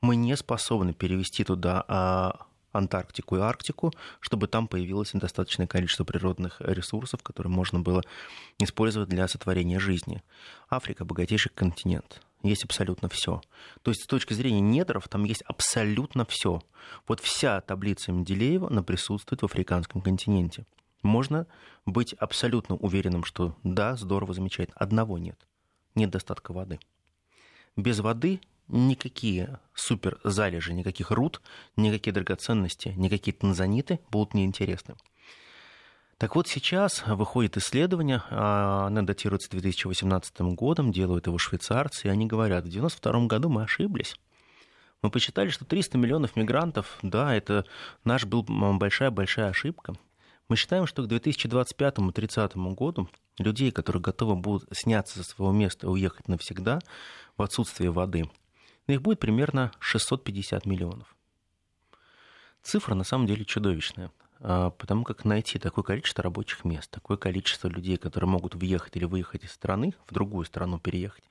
[0.00, 6.60] Мы не способны перевести туда а, Антарктику и Арктику, чтобы там появилось достаточное количество природных
[6.60, 8.02] ресурсов, которые можно было
[8.58, 10.22] использовать для сотворения жизни.
[10.68, 12.20] Африка– богатейший континент.
[12.42, 13.40] Есть абсолютно все.
[13.82, 16.60] То есть с точки зрения недров там есть абсолютно все.
[17.08, 20.66] Вот вся таблица Менделеева, она присутствует в африканском континенте.
[21.02, 21.46] Можно
[21.86, 24.76] быть абсолютно уверенным, что да, здорово, замечательно.
[24.76, 25.38] Одного нет.
[25.94, 26.80] Нет достатка воды.
[27.76, 31.40] Без воды никакие супер залежи, никаких руд,
[31.76, 34.94] никакие драгоценности, никакие танзаниты будут неинтересны.
[36.18, 42.26] Так вот, сейчас выходит исследование, а, оно датируется 2018 годом, делают его швейцарцы, и они
[42.26, 44.16] говорят, в 1992 году мы ошиблись.
[45.02, 47.66] Мы посчитали, что 300 миллионов мигрантов, да, это
[48.04, 49.94] наш был большая-большая ошибка.
[50.48, 55.90] Мы считаем, что к 2025-2030 году людей, которые готовы будут сняться со своего места и
[55.90, 56.78] уехать навсегда
[57.36, 58.30] в отсутствие воды,
[58.92, 61.14] их будет примерно 650 миллионов.
[62.62, 67.68] Цифра на самом деле чудовищная, а, потому как найти такое количество рабочих мест, такое количество
[67.68, 71.24] людей, которые могут въехать или выехать из страны, в другую страну переехать,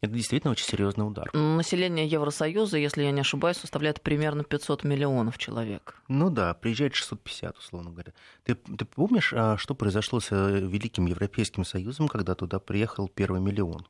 [0.00, 1.30] это действительно очень серьезный удар.
[1.34, 6.02] Население Евросоюза, если я не ошибаюсь, составляет примерно 500 миллионов человек.
[6.08, 8.14] Ну да, приезжает 650, условно говоря.
[8.44, 13.42] Ты, ты помнишь, а, что произошло с э, Великим Европейским Союзом, когда туда приехал первый
[13.42, 13.86] миллион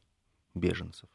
[0.55, 1.09] беженцев?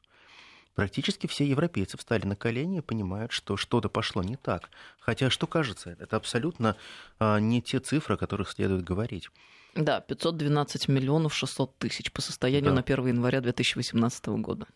[0.75, 4.69] Практически все европейцы встали на колени и понимают, что что-то пошло не так.
[4.99, 6.75] Хотя, что кажется, это абсолютно
[7.17, 9.29] а, не те цифры, о которых следует говорить.
[9.73, 12.75] Да, 512 миллионов 600 тысяч по состоянию да.
[12.75, 14.67] на 1 января 2018 года.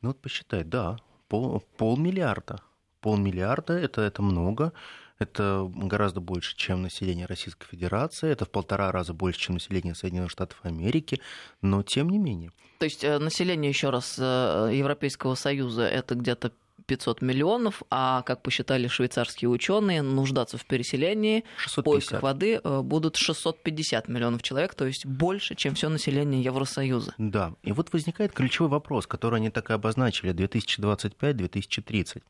[0.00, 0.96] Ну вот посчитай, да,
[1.28, 2.60] пол, полмиллиарда.
[3.00, 4.72] Полмиллиарда это, это много.
[5.18, 10.30] Это гораздо больше, чем население Российской Федерации, это в полтора раза больше, чем население Соединенных
[10.30, 11.20] Штатов Америки,
[11.60, 12.52] но тем не менее.
[12.78, 16.52] То есть э, население, еще раз, э, Европейского Союза это где-то
[16.86, 21.80] 500 миллионов, а, как посчитали швейцарские ученые, нуждаться в переселении, 650.
[21.80, 27.14] в поисках воды э, будут 650 миллионов человек, то есть больше, чем все население Евросоюза.
[27.18, 32.22] Да, и вот возникает ключевой вопрос, который они так и обозначили, 2025-2030.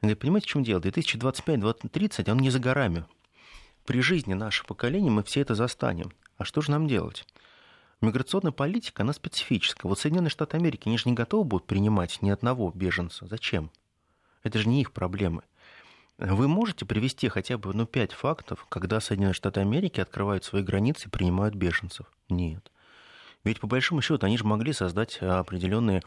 [0.00, 0.80] Понимаете, в чем дело?
[0.80, 3.04] 2025-2030, он не за горами.
[3.84, 6.12] При жизни нашего поколения мы все это застанем.
[6.36, 7.24] А что же нам делать?
[8.00, 9.88] Миграционная политика, она специфическая.
[9.88, 13.26] Вот Соединенные Штаты Америки, они же не готовы будут принимать ни одного беженца.
[13.26, 13.70] Зачем?
[14.42, 15.42] Это же не их проблемы.
[16.18, 21.08] Вы можете привести хотя бы ну, пять фактов, когда Соединенные Штаты Америки открывают свои границы
[21.08, 22.06] и принимают беженцев?
[22.28, 22.70] Нет.
[23.44, 26.02] Ведь по большому счету они же могли создать определенные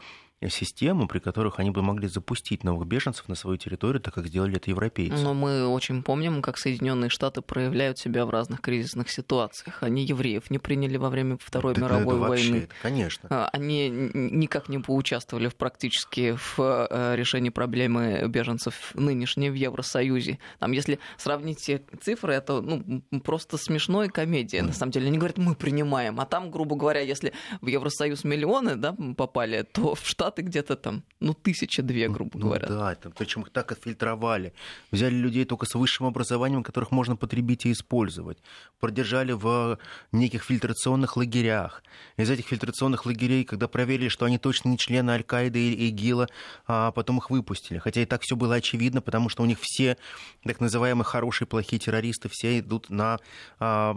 [0.48, 4.56] систему, при которых они бы могли запустить новых беженцев на свою территорию, так как сделали
[4.56, 5.22] это европейцы.
[5.22, 9.82] Но мы очень помним, как Соединенные Штаты проявляют себя в разных кризисных ситуациях.
[9.82, 12.60] Они евреев не приняли во время Второй так мировой это войны.
[12.60, 13.28] Вообще, конечно.
[13.30, 20.38] А, они никак не поучаствовали в практически в э, решении проблемы беженцев нынешней в Евросоюзе.
[20.58, 24.62] Там, если сравнить цифры, это ну, просто смешно и комедия.
[24.62, 26.18] На самом деле, они говорят, мы принимаем.
[26.20, 30.76] А там, грубо говоря, если в Евросоюз миллионы да, попали, то в Штаты Штаты где-то
[30.76, 32.68] там, ну, тысяча две, ну, грубо ну, говоря.
[32.68, 34.52] Да, это, причем их так отфильтровали.
[34.92, 38.38] Взяли людей только с высшим образованием, которых можно потребить и использовать.
[38.78, 39.76] Продержали в
[40.12, 41.82] неких фильтрационных лагерях.
[42.16, 46.28] Из этих фильтрационных лагерей, когда проверили, что они точно не члены Аль-Каиды и ИГИЛа,
[46.68, 47.78] а потом их выпустили.
[47.78, 49.96] Хотя и так все было очевидно, потому что у них все
[50.44, 53.18] так называемые хорошие, плохие террористы, все идут на
[53.58, 53.96] а,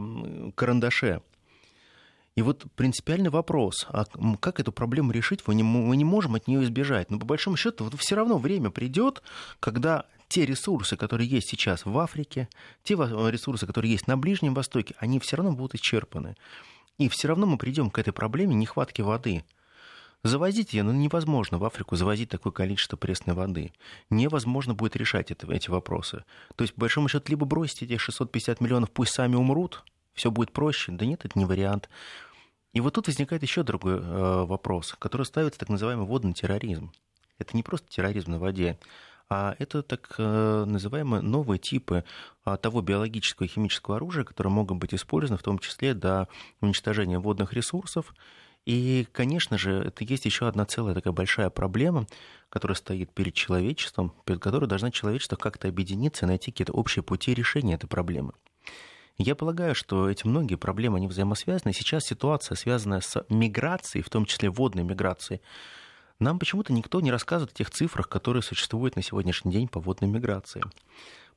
[0.56, 1.22] карандаше.
[2.36, 4.06] И вот принципиальный вопрос, а
[4.40, 7.12] как эту проблему решить, мы не, мы не можем от нее избежать.
[7.12, 9.22] Но по большому счету вот все равно время придет,
[9.60, 12.50] когда те ресурсы, которые есть сейчас в Африке,
[12.84, 16.36] те ресурсы, которые есть на Ближнем Востоке, они все равно будут исчерпаны.
[16.98, 19.44] И все равно мы придем к этой проблеме нехватки воды.
[20.24, 23.74] Завозить ее ну, невозможно в Африку, завозить такое количество пресной воды.
[24.10, 26.24] Невозможно будет решать это, эти вопросы.
[26.56, 30.52] То есть, по большому счету, либо бросить эти 650 миллионов, пусть сами умрут, все будет
[30.52, 30.92] проще.
[30.92, 31.90] Да нет, это не вариант.
[32.74, 36.92] И вот тут возникает еще другой э, вопрос, который ставится так называемый водный терроризм.
[37.38, 38.80] Это не просто терроризм на воде,
[39.30, 42.04] а это так э, называемые новые типы
[42.46, 46.28] э, того биологического и химического оружия, которые могут быть использованы в том числе для
[46.62, 48.14] уничтожения водных ресурсов.
[48.66, 52.08] И, конечно же, это есть еще одна целая такая большая проблема,
[52.50, 57.34] которая стоит перед человечеством, перед которой должна человечество как-то объединиться и найти какие-то общие пути
[57.34, 58.34] решения этой проблемы.
[59.18, 61.74] Я полагаю, что эти многие проблемы, они взаимосвязаны.
[61.74, 65.42] Сейчас ситуация, связанная с миграцией, в том числе водной миграцией,
[66.20, 70.10] нам почему-то никто не рассказывает о тех цифрах, которые существуют на сегодняшний день по водной
[70.10, 70.64] миграции.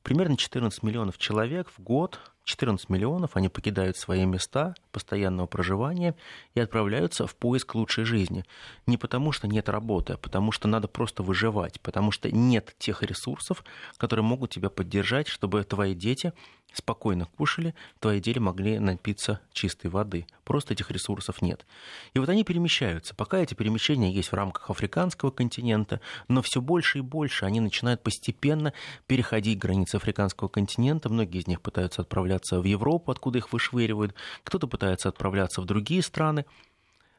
[0.01, 6.15] Примерно 14 миллионов человек в год 14 миллионов, они покидают свои места постоянного проживания
[6.55, 8.45] и отправляются в поиск лучшей жизни.
[8.85, 13.03] Не потому, что нет работы, а потому что надо просто выживать, потому что нет тех
[13.03, 13.65] ресурсов,
[13.97, 16.31] которые могут тебя поддержать, чтобы твои дети
[16.73, 20.25] спокойно кушали, твои дети могли напиться чистой воды.
[20.43, 21.65] Просто этих ресурсов нет.
[22.13, 23.15] И вот они перемещаются.
[23.15, 28.03] Пока эти перемещения есть в рамках африканского континента, но все больше и больше они начинают
[28.03, 28.73] постепенно
[29.07, 31.09] переходить границы африканского континента.
[31.09, 35.65] Многие из них пытаются отправляться отправляться в Европу, откуда их вышвыривают, кто-то пытается отправляться в
[35.65, 36.45] другие страны.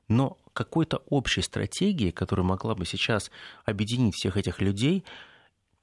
[0.08, 3.30] Но какой-то общей стратегии, которая могла бы сейчас
[3.66, 5.04] объединить всех этих людей,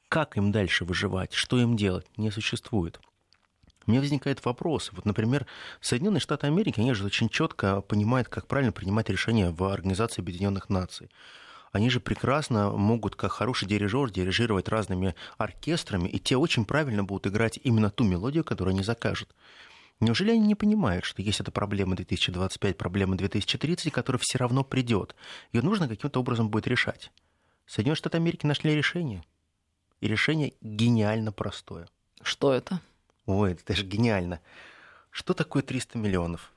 [0.09, 2.99] как им дальше выживать, что им делать, не существует.
[3.85, 4.91] Мне возникает вопрос.
[4.93, 5.45] Вот, например,
[5.79, 10.69] Соединенные Штаты Америки, они же очень четко понимают, как правильно принимать решения в Организации Объединенных
[10.69, 11.09] Наций.
[11.71, 17.27] Они же прекрасно могут, как хороший дирижер, дирижировать разными оркестрами, и те очень правильно будут
[17.27, 19.35] играть именно ту мелодию, которую они закажут.
[19.99, 25.15] Неужели они не понимают, что есть эта проблема 2025, проблема 2030, которая все равно придет?
[25.53, 27.11] Ее нужно каким-то образом будет решать.
[27.65, 29.23] Соединенные Штаты Америки нашли решение.
[30.01, 31.87] И решение гениально простое.
[32.21, 32.81] Что это?
[33.25, 34.41] Ой, это же гениально.
[35.09, 36.51] Что такое 300 миллионов?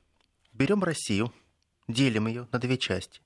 [0.53, 1.33] Берем Россию,
[1.87, 3.21] делим ее на две части.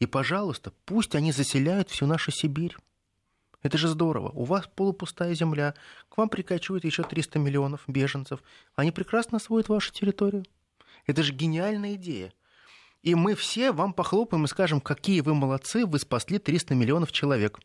[0.00, 2.74] И, пожалуйста, пусть они заселяют всю нашу Сибирь.
[3.62, 4.30] Это же здорово.
[4.30, 5.74] У вас полупустая земля.
[6.08, 8.42] К вам прикачивают еще 300 миллионов беженцев.
[8.74, 10.44] Они прекрасно освоят вашу территорию.
[11.06, 12.32] Это же гениальная идея.
[13.02, 17.60] И мы все вам похлопаем и скажем, какие вы молодцы, вы спасли 300 миллионов человек.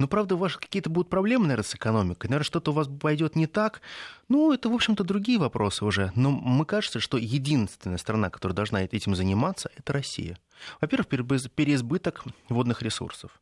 [0.00, 2.28] Но, правда, у вас какие-то будут проблемы, наверное, с экономикой.
[2.28, 3.82] Наверное, что-то у вас пойдет не так.
[4.30, 6.10] Ну, это, в общем-то, другие вопросы уже.
[6.14, 10.38] Но мне кажется, что единственная страна, которая должна этим заниматься, это Россия.
[10.80, 13.38] Во-первых, переизбыток водных ресурсов.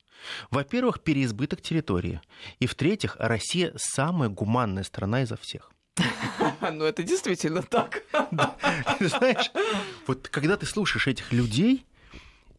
[0.50, 2.20] Во-первых, переизбыток территории.
[2.58, 5.70] И в-третьих, Россия самая гуманная страна изо всех.
[6.72, 8.02] Ну, это действительно так.
[9.00, 9.52] Знаешь,
[10.08, 11.86] вот когда ты слушаешь этих людей,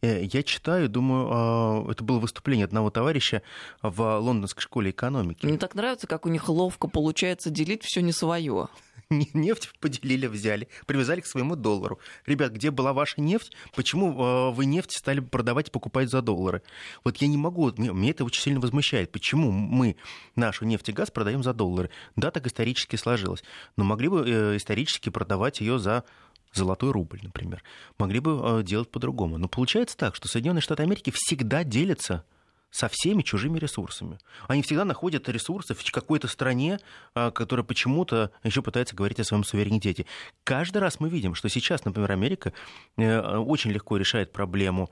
[0.02, 3.42] я читаю, думаю, а, это было выступление одного товарища
[3.82, 5.46] в лондонской школе экономики.
[5.46, 8.68] Мне так нравится, как у них ловко получается делить все не свое.
[9.34, 11.98] нефть поделили, взяли, привязали к своему доллару.
[12.26, 13.52] Ребят, где была ваша нефть?
[13.74, 16.62] Почему э, вы нефть стали продавать и покупать за доллары?
[17.04, 19.10] Вот я не могу, мне это очень сильно возмущает.
[19.10, 19.96] Почему мы
[20.36, 21.90] нашу нефть и газ продаем за доллары?
[22.16, 23.42] Да, так исторически сложилось.
[23.76, 26.04] Но могли бы э, исторически продавать ее за
[26.52, 27.62] золотой рубль, например.
[27.98, 29.38] Могли бы э, делать по-другому.
[29.38, 32.24] Но получается так, что Соединенные Штаты Америки всегда делятся
[32.70, 34.18] со всеми чужими ресурсами.
[34.46, 36.78] Они всегда находят ресурсы в какой-то стране,
[37.14, 40.06] а, которая почему-то еще пытается говорить о своем суверенитете.
[40.44, 42.52] Каждый раз мы видим, что сейчас, например, Америка
[42.96, 44.90] э, очень легко решает проблему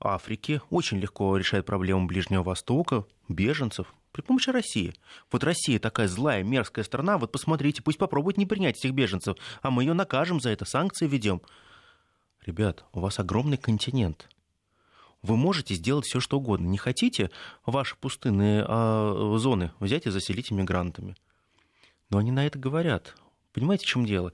[0.00, 4.94] Африки, очень легко решает проблему Ближнего Востока, беженцев, при помощи России.
[5.30, 9.70] Вот Россия такая злая, мерзкая страна, вот посмотрите, пусть попробует не принять этих беженцев, а
[9.70, 11.42] мы ее накажем за это, санкции ведем.
[12.44, 14.28] Ребят, у вас огромный континент–
[15.22, 16.66] вы можете сделать все, что угодно.
[16.66, 17.30] Не хотите
[17.66, 21.14] ваши пустынные а, зоны взять и заселить иммигрантами?
[22.08, 23.14] Но они на это говорят.
[23.52, 24.32] Понимаете, в чем дело?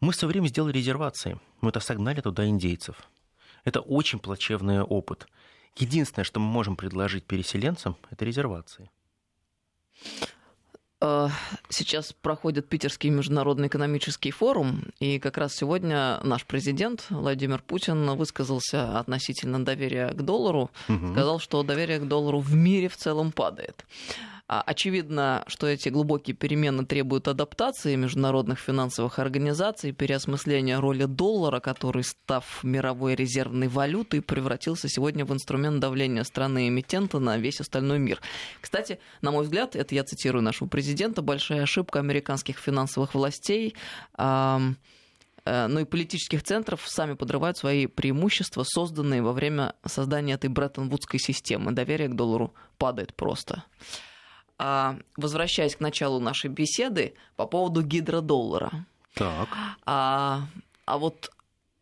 [0.00, 1.38] Мы со временем сделали резервации.
[1.60, 2.96] Мы это согнали туда индейцев.
[3.64, 5.28] Это очень плачевный опыт.
[5.76, 8.90] Единственное, что мы можем предложить переселенцам, это резервации.
[11.00, 11.28] Э,
[11.70, 18.98] сейчас проходит Питерский международный экономический форум, и как раз сегодня наш президент Владимир Путин высказался
[18.98, 21.12] относительно доверия к доллару, угу.
[21.12, 23.86] сказал, что доверие к доллару в мире в целом падает.
[24.52, 32.02] А, очевидно, что эти глубокие перемены требуют адаптации международных финансовых организаций, переосмысления роли доллара, который,
[32.02, 38.20] став мировой резервной валютой, превратился сегодня в инструмент давления страны-эмитента на весь остальной мир.
[38.60, 43.76] Кстати, на мой взгляд, это я цитирую нашего президента, большая ошибка американских финансовых властей
[44.18, 44.58] э,
[45.44, 51.70] ну и политических центров сами подрывают свои преимущества, созданные во время создания этой Бреттон-Вудской системы.
[51.70, 53.62] Доверие к доллару падает просто.
[54.62, 58.84] А, возвращаясь к началу нашей беседы по поводу гидродоллара.
[59.14, 59.48] Так.
[59.86, 60.42] А,
[60.84, 61.30] а вот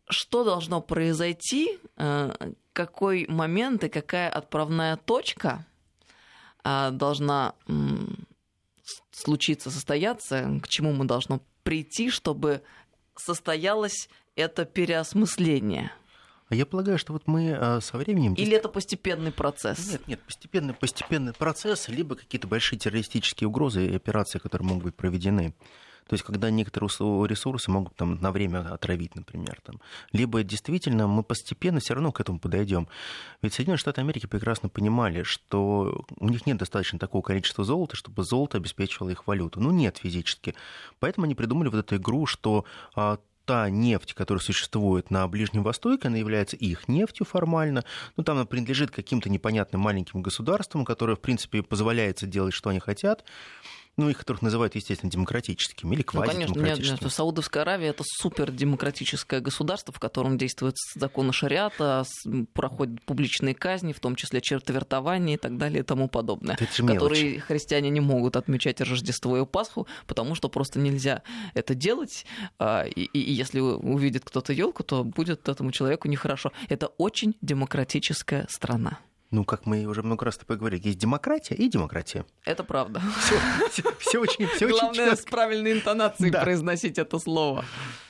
[0.07, 2.31] что должно произойти, э,
[2.71, 5.65] какой момент и какая отправная точка
[6.63, 7.53] а, должна
[9.11, 12.61] случиться, состояться, к чему мы должны прийти, чтобы
[13.17, 15.91] состоялось это переосмысление?
[16.49, 18.33] А я полагаю, что вот мы а, со временем...
[18.33, 19.91] Или это постепенный процесс?
[19.91, 24.95] Нет, нет, постепенный, постепенный процесс, либо какие-то большие террористические угрозы и операции, которые могут быть
[24.95, 25.53] проведены.
[26.09, 26.89] То есть, когда некоторые
[27.27, 29.59] ресурсы могут там, на время отравить, например.
[29.63, 29.79] Там.
[30.11, 32.87] Либо действительно мы постепенно все равно к этому подойдем.
[33.43, 38.23] Ведь Соединенные Штаты Америки прекрасно понимали, что у них нет достаточно такого количества золота, чтобы
[38.23, 39.59] золото обеспечивало их валюту.
[39.59, 40.55] Ну, нет физически.
[40.99, 46.07] Поэтому они придумали вот эту игру, что а, та нефть, которая существует на Ближнем Востоке,
[46.07, 47.83] она является их нефтью формально.
[48.15, 52.79] Ну, там она принадлежит каким-то непонятным маленьким государствам, которые, в принципе, позволяется делать, что они
[52.79, 53.25] хотят
[53.99, 56.61] ну, их которых называют, естественно, демократическими или квазидемократическими.
[56.61, 62.05] Ну, конечно, нет, Саудовская Аравия– это супердемократическое государство, в котором действуют законы шариата,
[62.53, 67.43] проходят публичные казни, в том числе четвертование и так далее и тому подобное, которые мелочь.
[67.43, 71.21] христиане не могут отмечать Рождество и Пасху, потому что просто нельзя
[71.53, 72.25] это делать,
[72.57, 76.53] а, и, и если увидит кто-то елку, то будет этому человеку нехорошо.
[76.69, 78.99] Это очень демократическая страна.
[79.31, 82.25] Ну, как мы уже много раз поговорили, есть демократия и демократия.
[82.45, 82.99] Это правда.
[83.19, 83.35] Все,
[83.69, 86.41] все, все очень, все Главное очень с правильной интонацией да.
[86.41, 87.63] произносить это слово.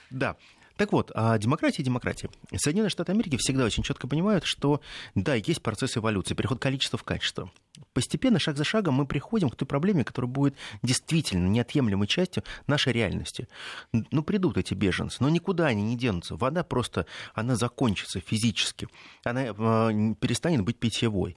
[0.09, 0.37] Да.
[0.79, 2.29] Так вот, а демократия и демократия.
[2.55, 4.79] Соединенные Штаты Америки всегда очень четко понимают, что
[5.13, 7.51] да, есть процесс эволюции, переход количества в качество.
[7.91, 12.93] Постепенно, шаг за шагом, мы приходим к той проблеме, которая будет действительно неотъемлемой частью нашей
[12.93, 13.49] реальности.
[13.91, 16.37] Ну, придут эти беженцы, но никуда они не денутся.
[16.37, 18.87] Вода просто, она закончится физически.
[19.25, 21.35] Она э, перестанет быть питьевой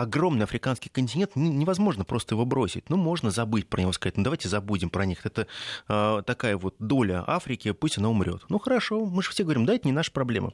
[0.00, 2.88] огромный африканский континент, невозможно просто его бросить.
[2.90, 5.24] Ну, можно забыть про него, сказать, ну, давайте забудем про них.
[5.26, 5.46] Это
[5.88, 8.42] э, такая вот доля Африки, пусть она умрет.
[8.48, 10.52] Ну, хорошо, мы же все говорим, да, это не наша проблема.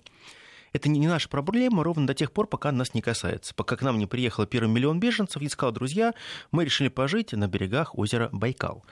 [0.73, 3.55] Это не, наша проблема ровно до тех пор, пока нас не касается.
[3.55, 6.15] Пока к нам не приехало первый миллион беженцев и сказал, друзья,
[6.51, 8.85] мы решили пожить на берегах озера Байкал.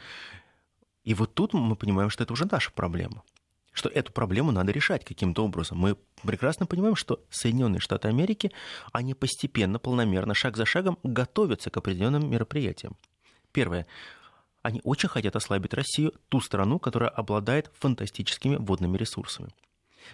[1.03, 3.25] И вот тут мы понимаем, что это уже наша проблема
[3.73, 5.79] что эту проблему надо решать каким-то образом.
[5.79, 8.53] Мы прекрасно понимаем, что Соединенные Штаты Америки,
[8.93, 12.97] они постепенно, полномерно, шаг за шагом готовятся к определенным мероприятиям.
[13.53, 13.87] Первое.
[14.63, 19.51] Они очень хотят ослабить Россию, ту страну, которая обладает фантастическими водными ресурсами.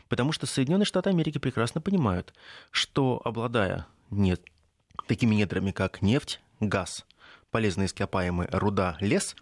[0.08, 2.32] Потому что Соединенные Штаты Америки прекрасно понимают,
[2.70, 4.42] что обладая нет,
[5.06, 7.04] такими недрами, как нефть, газ,
[7.50, 9.36] полезные ископаемые, руда, лес,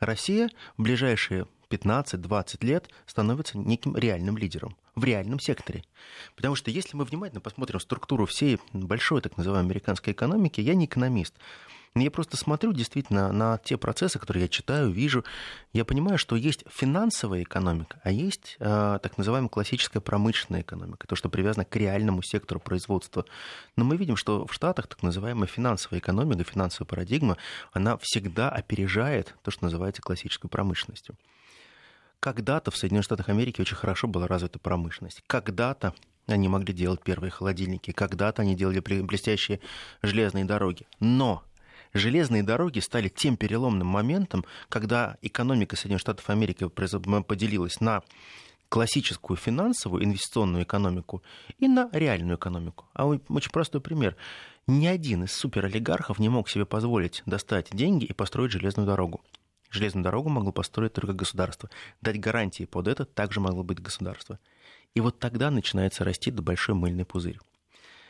[0.00, 5.84] Россия в ближайшие 15-20 лет становится неким реальным лидером в реальном секторе.
[6.36, 10.84] Потому что если мы внимательно посмотрим структуру всей большой так называемой американской экономики, я не
[10.84, 11.34] экономист,
[11.94, 15.24] я просто смотрю действительно на те процессы, которые я читаю, вижу.
[15.74, 21.16] Я понимаю, что есть финансовая экономика, а есть э, так называемая классическая промышленная экономика, то,
[21.16, 23.26] что привязано к реальному сектору производства.
[23.76, 27.36] Но мы видим, что в Штатах так называемая финансовая экономика, финансовая парадигма,
[27.72, 31.14] она всегда опережает то, что называется классической промышленностью.
[32.22, 35.24] Когда-то в Соединенных Штатах Америки очень хорошо была развита промышленность.
[35.26, 35.92] Когда-то
[36.28, 39.58] они могли делать первые холодильники, когда-то они делали блестящие
[40.02, 40.86] железные дороги.
[41.00, 41.42] Но
[41.92, 48.04] железные дороги стали тем переломным моментом, когда экономика Соединенных Штатов Америки поделилась на
[48.68, 51.24] классическую финансовую инвестиционную экономику
[51.58, 52.86] и на реальную экономику.
[52.94, 54.14] А очень простой пример.
[54.68, 59.22] Ни один из суперолигархов не мог себе позволить достать деньги и построить железную дорогу.
[59.72, 61.70] Железную дорогу могло построить только государство.
[62.02, 64.38] Дать гарантии под это также могло быть государство.
[64.94, 67.38] И вот тогда начинается расти большой мыльный пузырь.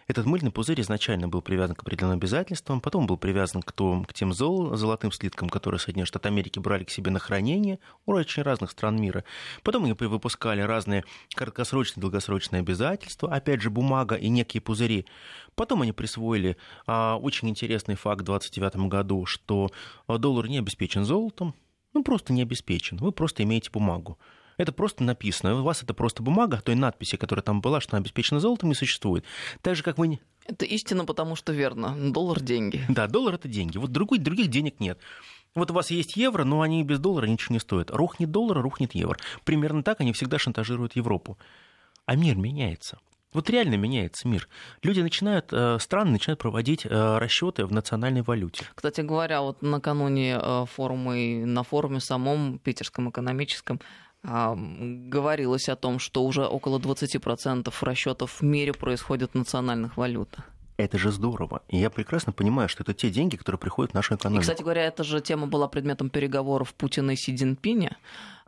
[0.09, 4.13] Этот мыльный пузырь изначально был привязан к определенным обязательствам, потом был привязан к, том, к
[4.13, 8.43] тем зол, золотым слиткам, которые Соединенные Штаты Америки брали к себе на хранение у очень
[8.43, 9.25] разных стран мира.
[9.63, 15.07] Потом они выпускали разные краткосрочные, долгосрочные обязательства, опять же, бумага и некие пузыри.
[15.55, 19.71] Потом они присвоили а, очень интересный факт в 1929 году, что
[20.09, 21.55] доллар не обеспечен золотом,
[21.95, 24.19] ну просто не обеспечен, вы просто имеете бумагу.
[24.63, 25.59] Это просто написано.
[25.59, 28.77] У вас это просто бумага, той надписи, которая там была, что она обеспечена золотом, не
[28.77, 29.25] существует.
[29.61, 30.21] Так же, как вы...
[30.47, 31.97] Это истина, потому что верно.
[32.13, 32.81] Доллар– деньги.
[32.89, 33.77] Да, доллар– это деньги.
[33.77, 35.01] Вот другой, других денег нет.
[35.57, 37.91] Вот у вас есть евро, но они без доллара ничего не стоят.
[37.91, 39.19] Рухнет доллар, рухнет евро.
[39.43, 41.37] Примерно так они всегда шантажируют Европу.
[42.07, 43.01] А мир меняется.
[43.33, 44.49] Вот реально меняется мир.
[44.85, 48.65] Люди начинают, э, страны начинают проводить э, расчеты в национальной валюте.
[48.77, 53.81] Кстати говоря, вот накануне э, форума и на форуме самом питерском экономическом
[54.25, 60.45] говорилось о том, что уже около 20% расчетов в мире происходит в национальных валютах.
[60.77, 61.63] Это же здорово.
[61.69, 64.41] И я прекрасно понимаю, что это те деньги, которые приходят в нашу экономику.
[64.41, 67.97] И, кстати говоря, эта же тема была предметом переговоров Путина и Си Цзиньпиня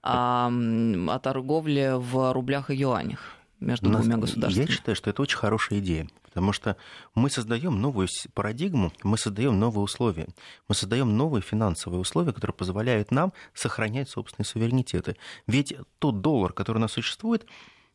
[0.02, 3.20] о, о торговле в рублях и юанях
[3.60, 4.66] между нас, двумя государствами.
[4.66, 6.76] Я считаю, что это очень хорошая идея, потому что
[7.14, 10.26] мы создаем новую парадигму, мы создаем новые условия,
[10.68, 15.16] мы создаем новые финансовые условия, которые позволяют нам сохранять собственные суверенитеты.
[15.46, 17.46] Ведь тот доллар, который у нас существует,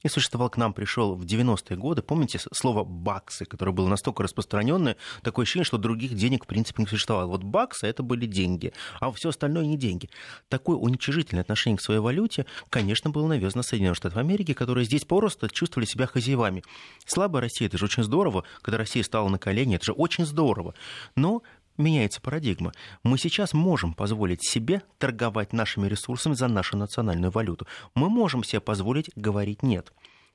[0.04, 2.02] и существовал к нам, пришел в 90-е годы.
[2.02, 6.88] Помните слово «баксы», которое было настолько распространенное, такое ощущение, что других денег в принципе не
[6.88, 7.28] существовало.
[7.28, 10.10] Вот баксы— это были деньги, а все остальное не деньги.
[10.48, 15.50] Такое уничижительное отношение к своей валюте, конечно, было навязано Соединенным Штатам Америки, которые здесь просто
[15.50, 16.64] чувствовали себя хозяевами.
[17.06, 20.74] Слабая Россия— это же очень здорово, когда Россия стала на колени, это же очень здорово.
[21.16, 21.44] Но
[21.80, 22.74] меняется парадигма.
[23.04, 27.68] Мы сейчас можем позволить себе торговать нашими ресурсами за нашу национальную валюту.
[27.96, 29.92] Мы можем себе позволить говорить «нет».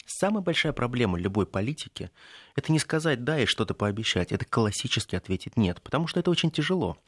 [0.06, 2.10] Самая большая проблема любой политики–
[2.56, 6.50] это не сказать «да» и что-то пообещать, это классически ответить «нет», потому что это очень
[6.50, 6.98] тяжело.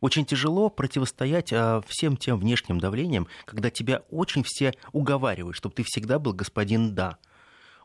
[0.00, 5.84] Очень тяжело противостоять а, всем тем внешним давлениям, когда тебя очень все уговаривают, чтобы ты
[5.84, 7.18] всегда был господин «да».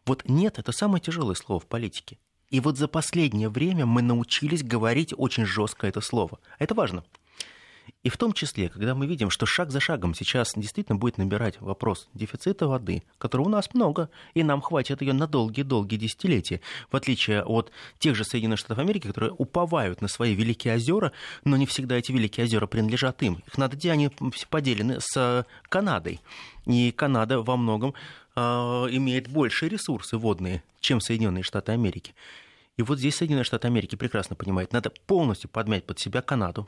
[0.06, 2.18] Вот «нет»– это самое тяжелое слово в политике.
[2.50, 6.40] И вот за последнее время мы научились говорить очень жестко это слово.
[6.60, 7.04] Это важно.
[8.04, 11.60] И в том числе, когда мы видим, что шаг за шагом сейчас действительно будет набирать
[11.62, 16.62] вопрос дефицита воды, которого у нас много, и нам хватит ее на долгие-долгие десятилетия,
[16.92, 21.12] в отличие от тех же Соединенных Штатов Америки, которые уповают на свои великие озера,
[21.44, 23.44] но не всегда эти великие озера принадлежат им.
[23.46, 24.10] Их надо, где они
[24.50, 26.22] поделены с Канадой.
[26.66, 27.94] И Канада во многом
[28.36, 32.14] э, имеет большие ресурсы водные, чем Соединенные Штаты Америки.
[32.78, 36.68] И вот здесь Соединенные Штаты Америки прекрасно понимают, надо полностью подмять под себя Канаду,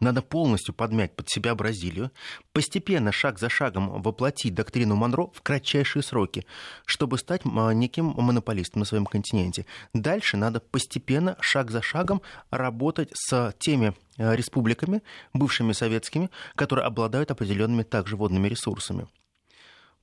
[0.00, 2.10] надо полностью подмять под себя Бразилию,
[2.52, 6.46] постепенно, шаг за шагом воплотить доктрину Монро в кратчайшие сроки,
[6.86, 9.66] чтобы стать неким монополистом на своем континенте.
[9.92, 15.02] Дальше надо постепенно, шаг за шагом работать с теми э, республиками,
[15.34, 19.06] бывшими советскими, которые обладают определенными также водными ресурсами.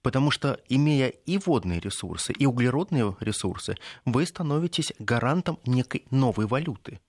[0.03, 3.75] Потому что, имея и водные ресурсы, и углеродные ресурсы,
[4.05, 6.99] вы становитесь гарантом некой новой валюты.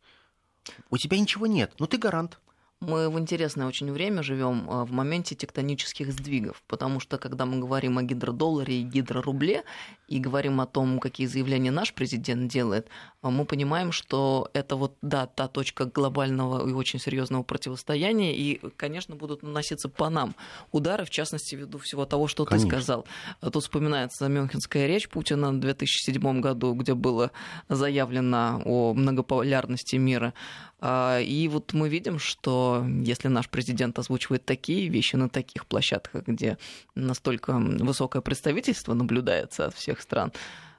[0.91, 2.41] У тебя ничего нет, но ты гарант.
[2.81, 7.59] Мы в интересное очень время живем а, в моменте тектонических сдвигов, потому что когда мы
[7.59, 9.65] говорим о гидродолларе и гидрорубле
[10.07, 12.87] и говорим о том, какие заявления наш президент делает,
[13.21, 18.61] а, мы понимаем, что это вот, да, та точка глобального и очень серьезного противостояния, и,
[18.77, 20.37] конечно, будут наноситься по нам
[20.71, 22.71] удары, в частности, ввиду всего того, что конечно.
[22.71, 23.07] ты сказал.
[23.41, 27.33] Тут вспоминается Мюнхенская речь Путина в 2007 году, где было
[27.69, 30.33] заявлено о многополярности мира.
[30.81, 36.27] А, и вот мы видим, что если наш президент озвучивает такие вещи на таких площадках,
[36.27, 36.59] где
[36.95, 40.33] настолько высокое представительство наблюдается от всех стран,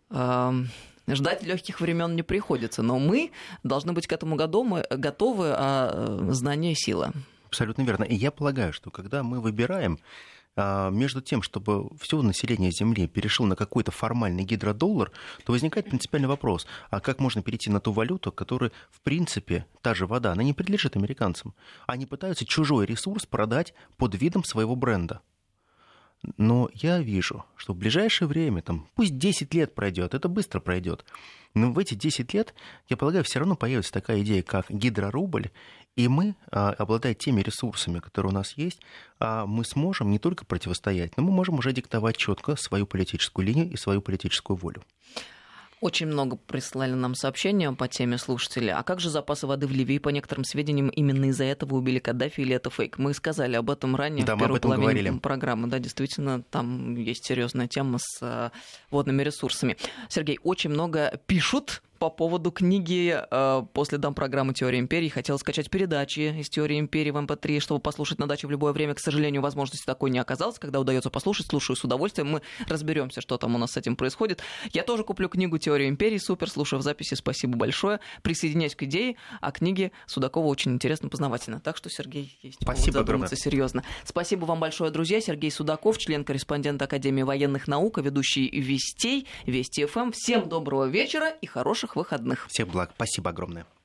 [0.10, 0.54] а,
[1.08, 2.82] ждать легких времен не приходится.
[2.82, 3.32] Но мы
[3.64, 7.14] должны быть к этому готовы, готовы а знание сила.
[7.48, 8.04] Абсолютно верно.
[8.04, 10.00] И я полагаю, что когда мы выбираем
[10.56, 15.12] между тем, чтобы все население Земли перешло на какой-то формальный гидродоллар,
[15.46, 19.94] то возникает принципиальный вопрос, а как можно перейти на ту валюту, которая, в принципе, та
[19.94, 21.54] же вода, она не принадлежит американцам.
[21.88, 25.22] Они пытаются чужой ресурс продать под видом своего бренда.
[26.38, 31.06] Но я вижу, что в ближайшее время, там, пусть 10 лет пройдет, это быстро пройдет,
[31.54, 32.54] но в эти 10 лет,
[32.90, 35.50] я полагаю, все равно появится такая идея, как гидрорубль,
[36.00, 38.80] и мы, а, обладая теми ресурсами, которые у нас есть,
[39.20, 43.70] а, мы сможем не только противостоять, но мы можем уже диктовать четко свою политическую линию
[43.70, 44.82] и свою политическую волю.
[45.82, 48.72] Очень много прислали нам сообщения по теме слушателей.
[48.72, 49.98] А как же запасы воды в Ливии?
[49.98, 52.98] По некоторым сведениям, именно из-за этого убили Каддафи или это фейк?
[52.98, 55.20] Мы сказали об этом ранее да, в первой половине говорили.
[55.20, 55.68] программы.
[55.68, 58.52] Да, действительно, там есть серьезная тема с э,
[58.90, 59.76] водными ресурсами.
[60.08, 65.10] Сергей, очень много пишут по поводу книги э, после дам программы «Теория империи».
[65.10, 68.72] Хотела скачать передачи из «Теории империи» в MP3, эм чтобы послушать на даче в любое
[68.72, 68.96] время.
[68.96, 70.58] К сожалению, возможности такой не оказалось.
[70.60, 72.32] Когда удается послушать, слушаю с удовольствием.
[72.32, 74.42] Мы разберемся, что там у нас с этим происходит.
[74.72, 76.18] Я тоже куплю книгу «Теория империи».
[76.18, 77.16] Супер, слушаю в записи.
[77.16, 78.00] Спасибо большое.
[78.22, 79.18] Присоединяюсь к идее.
[79.42, 81.60] А книги Судакова очень интересно, познавательно.
[81.60, 83.84] Так что, Сергей, есть Спасибо задуматься серьезно.
[84.06, 85.20] Спасибо вам большое, друзья.
[85.20, 90.12] Сергей Судаков, член-корреспондент Академии военных наук, ведущий Вестей, Вести ФМ.
[90.12, 91.46] Всем доброго вечера и
[91.90, 92.48] хороших выходных.
[92.48, 92.92] Всех благ.
[92.96, 93.66] Спасибо огромное.